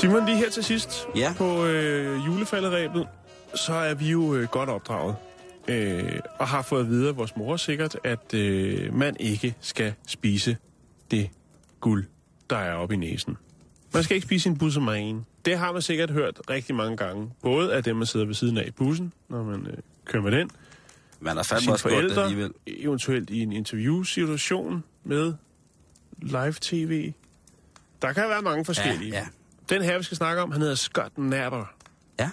[0.00, 1.34] Simon, lige her til sidst Ja.
[1.38, 3.06] på øh, julefalderæbet,
[3.54, 5.16] så er vi jo øh, godt opdraget.
[5.68, 9.94] Øh, og har fået at vide af vores mor sikkert, at øh, man ikke skal
[10.06, 10.56] spise
[11.10, 11.30] det
[11.80, 12.04] guld,
[12.50, 13.36] der er oppe i næsen.
[13.94, 15.26] Man skal ikke spise en bussermagen.
[15.44, 17.30] Det har man sikkert hørt rigtig mange gange.
[17.42, 20.32] Både af dem, man sidder ved siden af i bussen, når man øh, kører med
[20.32, 20.50] den.
[21.20, 22.52] Man har fandme også gjort det alligevel.
[22.66, 25.34] eventuelt i en interviewsituation med
[26.22, 27.12] live-tv.
[28.02, 29.10] Der kan være mange forskellige.
[29.10, 29.26] Ja, ja.
[29.68, 31.74] Den her, vi skal snakke om, han hedder Scott Napper.
[32.18, 32.30] Ja.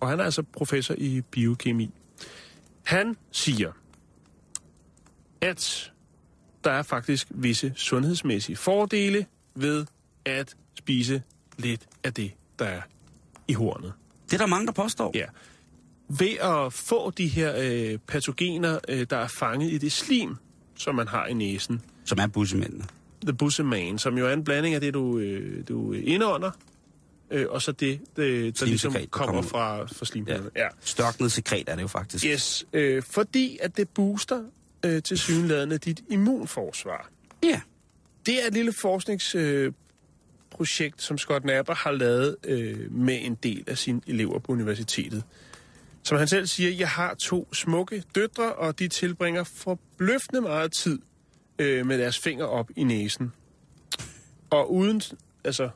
[0.00, 1.90] Og han er altså professor i biokemi.
[2.82, 3.72] Han siger,
[5.40, 5.92] at
[6.64, 9.86] der er faktisk visse sundhedsmæssige fordele ved
[10.24, 11.22] at spise
[11.56, 12.80] lidt af det, der er
[13.48, 13.92] i hornet.
[14.24, 15.10] Det er der mange, der påstår.
[15.14, 15.24] Ja.
[16.08, 20.36] Ved at få de her øh, patogener, øh, der er fanget i det slim,
[20.76, 22.84] som man har i næsen, Som er bussemændene.
[23.22, 26.50] the busseman, som jo er en blanding af det, du, øh, du indånder,
[27.30, 30.50] øh, og så det, det der ligesom kommer kommer fra, fra slimhinderne.
[30.56, 30.62] Ja.
[30.62, 30.68] ja.
[30.80, 32.24] Størknet sekret er det jo faktisk.
[32.24, 34.42] Yes, øh, fordi at det booster
[34.84, 37.10] øh, til synlædende dit immunforsvar.
[37.44, 37.60] Ja.
[38.26, 43.64] Det er et lille forskningsprojekt, øh, som Scott Napper har lavet øh, med en del
[43.66, 45.22] af sine elever på universitetet.
[46.08, 50.98] Som han selv siger, jeg har to smukke døtre, og de tilbringer forbløffende meget tid
[51.58, 53.32] øh, med deres fingre op i næsen.
[54.50, 55.02] Og uden,
[55.44, 55.70] altså,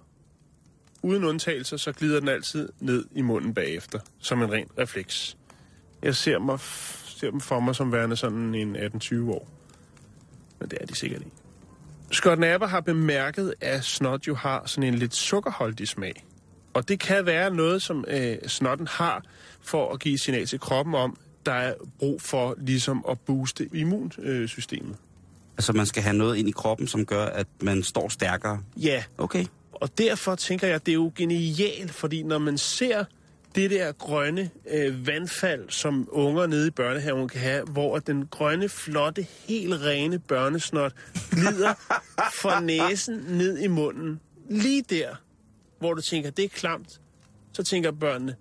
[1.02, 5.36] uden undtagelser, så glider den altid ned i munden bagefter, som en ren refleks.
[6.02, 6.60] Jeg ser, mig,
[7.06, 9.48] ser dem for mig som værende sådan en 18-20 år.
[10.60, 11.36] Men det er de sikkert ikke.
[12.12, 16.24] Scott Napper har bemærket, at snot jo har sådan en lidt sukkerholdig smag.
[16.74, 19.22] Og det kan være noget, som øh, snotten har
[19.60, 21.16] for at give signal til kroppen om,
[21.46, 24.96] der er brug for ligesom at booste immunsystemet.
[25.58, 28.62] Altså, man skal have noget ind i kroppen, som gør, at man står stærkere.
[28.76, 29.44] Ja, Okay.
[29.72, 33.04] og derfor tænker jeg, at det er jo genialt, fordi når man ser
[33.54, 38.68] det der grønne øh, vandfald, som unger nede i børnehaven kan have, hvor den grønne,
[38.68, 40.92] flotte, helt rene børnesnot
[41.30, 41.74] glider
[42.42, 44.20] fra næsen ned i munden.
[44.48, 45.08] Lige der,
[45.82, 47.00] hvor du tænker, det er klamt,
[47.52, 48.34] så tænker børnene,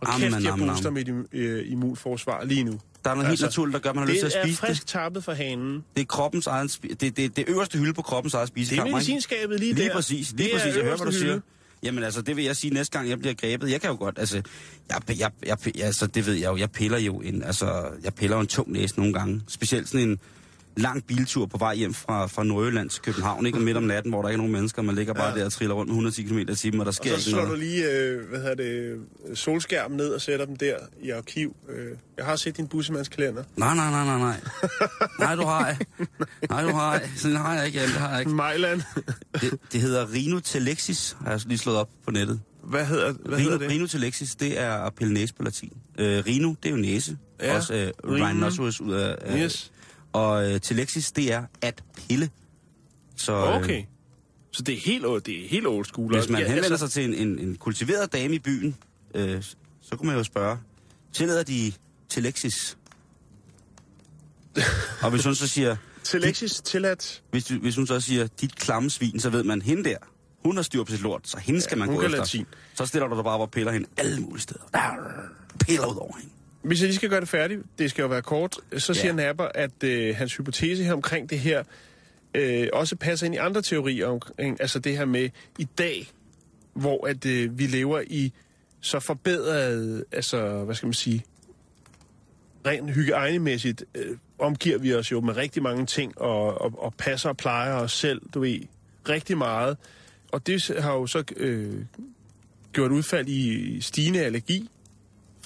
[0.00, 2.80] og kæft, am, jeg booster mit øh, immunforsvar lige nu.
[3.04, 4.42] Der er noget altså, helt naturligt, der gør, at man har lyst til Det at
[4.42, 4.88] er spise frisk det.
[4.88, 5.84] tappet fra hanen.
[5.96, 6.68] Det er kroppens egen...
[6.68, 9.88] spi- Det, det, det øverste hylde på kroppens eget Det er spisekammer, medicinskabet lige, Lige
[9.88, 9.94] der.
[9.94, 10.74] præcis, lige Det er præcis.
[10.76, 11.40] Jeg hører, hvad du siger.
[11.82, 13.70] Jamen altså, det vil jeg sige næste gang, jeg bliver grebet.
[13.70, 14.42] Jeg kan jo godt, altså,
[14.90, 18.14] jeg, jeg, jeg, jeg, altså det ved jeg jo, jeg piller jo en, altså, jeg
[18.14, 19.42] piller jo en tung næse nogle gange.
[19.48, 20.18] Specielt sådan en
[20.78, 23.58] lang biltur på vej hjem fra, fra Nordjylland til København, ikke?
[23.58, 25.38] Og midt om natten, hvor der ikke er nogen mennesker, man ligger bare Ja.
[25.38, 27.30] der og triller rundt med 110 km i timen, og der sker Og så ikke
[27.30, 27.50] slår noget.
[27.50, 29.00] du lige øh, hvad hedder det,
[29.38, 31.56] solskærmen ned og sætter dem der i arkiv.
[31.68, 33.42] Øh, jeg har set din bussemandskalender.
[33.56, 34.40] Nej, nej, nej, nej, nej.
[35.20, 35.78] Nej, du har jeg.
[36.50, 37.10] Nej, du har jeg.
[37.16, 38.30] Sådan har jeg ikke, Jan, det har jeg ikke.
[38.32, 38.82] Mejland.
[39.40, 42.40] Det, det hedder Rhino Telexis, har jeg lige slået op på nettet.
[42.64, 43.70] Hvad hedder, hvad Rhino, hedder det?
[43.70, 45.72] Rhino Telexis, det er at pille næse på latin.
[45.98, 47.16] Øh, Rhino, det er jo næse.
[47.42, 48.26] Ja, Også øh, rhino.
[48.26, 49.16] rhinoceros ud af...
[49.20, 49.72] af Yes.
[50.18, 52.30] Og øh, Telexis, det er at pille.
[53.16, 53.84] Så øh, Okay.
[54.52, 56.14] Så det er helt, det er helt old school.
[56.16, 58.76] hvis man Ja, henvender altså- sig til en, en, en kultiveret dame i byen,
[59.14, 59.42] øh,
[59.80, 60.58] så kunne man jo spørge,
[61.12, 61.72] tillader de
[62.08, 62.78] Telexis?
[65.02, 67.22] og hvis hun så siger, Telexis tilladt.
[67.30, 69.96] hvis, du- hvis hun så siger, dit klamme svin, så ved man, hende der,
[70.44, 72.18] hun har styr på sit lort, så hende skal man gå efter.
[72.18, 72.46] latin.
[72.74, 74.60] Så stiller du dig bare op og piller hende alle mulige steder.
[75.60, 76.32] Piller ud over hende.
[76.68, 79.12] Hvis jeg lige skal gøre det færdigt, det skal jo være kort, så siger Ja.
[79.12, 81.62] Napper, at øh, hans hypotese her omkring det her
[82.34, 86.08] øh, også passer ind i andre teorier omkring, altså det her med i dag,
[86.72, 88.32] hvor at øh, vi lever i
[88.80, 91.24] så forbedret, altså hvad skal man sige,
[92.66, 97.28] rent hygiejnemæssigt øh, omgiver vi os jo med rigtig mange ting og, og, og passer
[97.28, 98.60] og plejer os selv, du ved,
[99.08, 99.76] rigtig meget.
[100.32, 101.84] Og det har jo så øh,
[102.72, 104.68] gjort udfald i stigende allergi.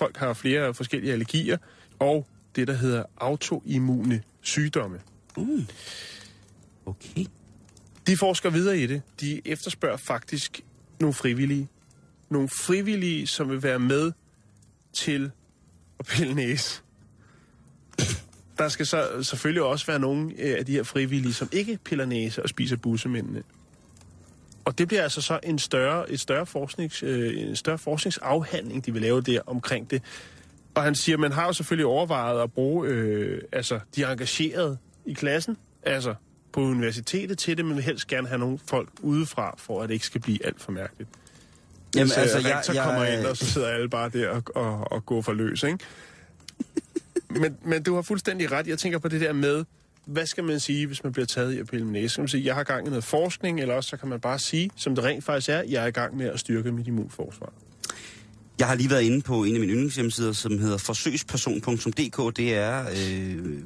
[0.03, 1.57] Folk har flere forskellige allergier,
[1.99, 2.27] og
[2.57, 5.01] det, der hedder autoimmune sygdomme.
[5.37, 5.67] Mm.
[6.87, 7.27] Okay.
[8.07, 9.03] De forsker videre i det.
[9.21, 10.61] De efterspørger faktisk
[11.01, 11.69] nogle frivillige.
[12.31, 14.13] Nogle frivillige, som vil være med
[14.93, 15.31] til
[15.99, 16.83] at pille næse.
[18.59, 22.05] Der skal så selvfølgelig også være nogle øh, af de her frivillige, som ikke piller
[22.05, 23.43] næse og spiser bussemændene.
[24.65, 28.93] Og det bliver altså så en større, et større, forsknings, øh, en større forskningsafhandling, de
[28.93, 30.03] vil lave der omkring det.
[30.75, 35.13] Og han siger, man har jo selvfølgelig overvejet at bruge øh, altså, de engagerede i
[35.13, 36.15] klassen, altså
[36.53, 39.95] på universitetet til det, men vil helst gerne have nogle folk udefra, for at det
[39.95, 41.11] ikke skal blive alt for mærkeligt.
[41.97, 44.43] Jamen, altså, øh, jeg- rektor jeg- kommer ind, og så sidder alle bare der og,
[44.55, 45.79] og, og går for løs, ikke?
[47.41, 48.67] men, men du har fuldstændig ret.
[48.67, 49.65] Jeg tænker på det der med,
[50.07, 52.09] hvad skal man sige, hvis man bliver taget i at pille med næse?
[52.09, 54.39] Skal man sige, jeg har gang i noget forskning, eller også så kan man bare
[54.39, 57.53] sige, som det rent faktisk er, jeg er i gang med at styrke mit immunforsvar.
[58.59, 62.37] Jeg har lige været inde på en af mine yndlingshjemmesider, som hedder forsøgsperson.dk.
[62.37, 63.63] Det er øh,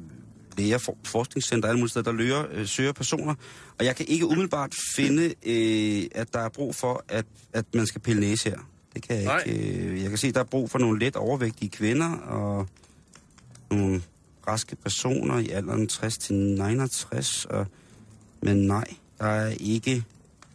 [0.57, 3.35] læger, for, forskningscenter, alle mulige steder, der løger, øh, søger personer.
[3.79, 7.85] Og jeg kan ikke umiddelbart finde, øh, at der er brug for, at, at man
[7.85, 8.57] skal pille næse her.
[8.93, 9.43] Det kan jeg Nej.
[9.45, 9.77] ikke.
[9.77, 12.67] Øh, jeg kan se, at der er brug for nogle let overvægtige kvinder og
[13.71, 14.01] nogle
[14.47, 17.45] raske personer i alderen 60 til 69.
[17.45, 17.67] Og,
[18.41, 18.85] men nej,
[19.19, 20.03] der er ikke,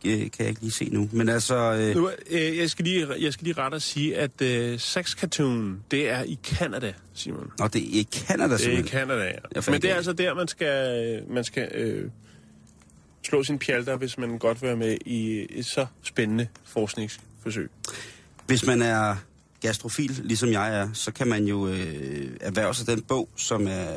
[0.07, 1.09] øh, kan jeg ikke lige se nu.
[1.13, 1.57] Men altså...
[1.57, 5.17] Øh, Nu, øh, jeg, skal lige, jeg skal lige rette og sige, at øh, Sex
[5.17, 7.51] Cartoon, det er i Canada, Simon.
[7.59, 8.83] Nå, det er i Canada Det er i.
[8.83, 9.61] Canada, ja.
[9.71, 12.11] Men det er altså der, man skal, man skal øh,
[13.23, 17.71] slå sin pjalter, hvis man godt vil være med i et så spændende forskningsforsøg.
[18.47, 19.17] Hvis man er
[19.63, 23.97] gastrofil, ligesom jeg er, så kan man jo øh, erhverve sig den bog, som er,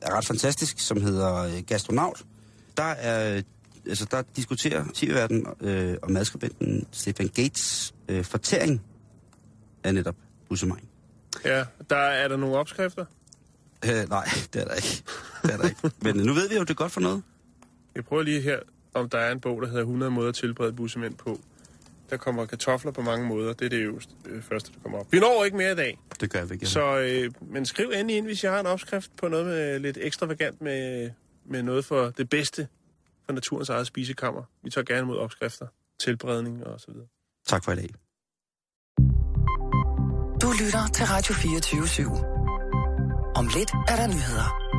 [0.00, 2.24] er ret fantastisk, som hedder øh, Gastronaut.
[2.76, 3.42] Der er,
[3.86, 8.82] altså der diskuterer tv-verden øh, og madskribenten Stefan Gates øh, fortæring
[9.84, 10.16] af netop
[10.48, 10.88] bussemang.
[11.44, 13.04] Ja, der er der nogle opskrifter.
[13.84, 15.02] Øh, nej, det er der ikke.
[15.42, 15.90] Det er der ikke.
[16.02, 17.22] Men nu ved vi jo, det er godt for noget.
[17.94, 18.58] Jeg prøver lige her,
[18.94, 21.40] om der er en bog, der hedder 100 måder at tilberede bussemænd på.
[22.10, 23.52] Der kommer kartofler på mange måder.
[23.52, 25.06] Det er det øverste, øh, første, der kommer op.
[25.12, 25.98] Vi når ikke mere i dag.
[26.20, 26.66] Det gør vi ikke.
[26.66, 29.98] Så, øh, men skriv endelig ind, hvis jeg har en opskrift på noget med lidt
[30.00, 31.10] ekstravagant med,
[31.46, 32.68] med noget for det bedste
[33.26, 34.42] for naturens eget spisekammer.
[34.64, 35.66] Vi tager gerne imod opskrifter,
[36.00, 37.06] tilberedning og så videre.
[37.46, 37.88] Tak for i dag.
[40.42, 42.04] Du lytter til Radio 24 /7.
[43.36, 44.69] Om lidt er der nyheder.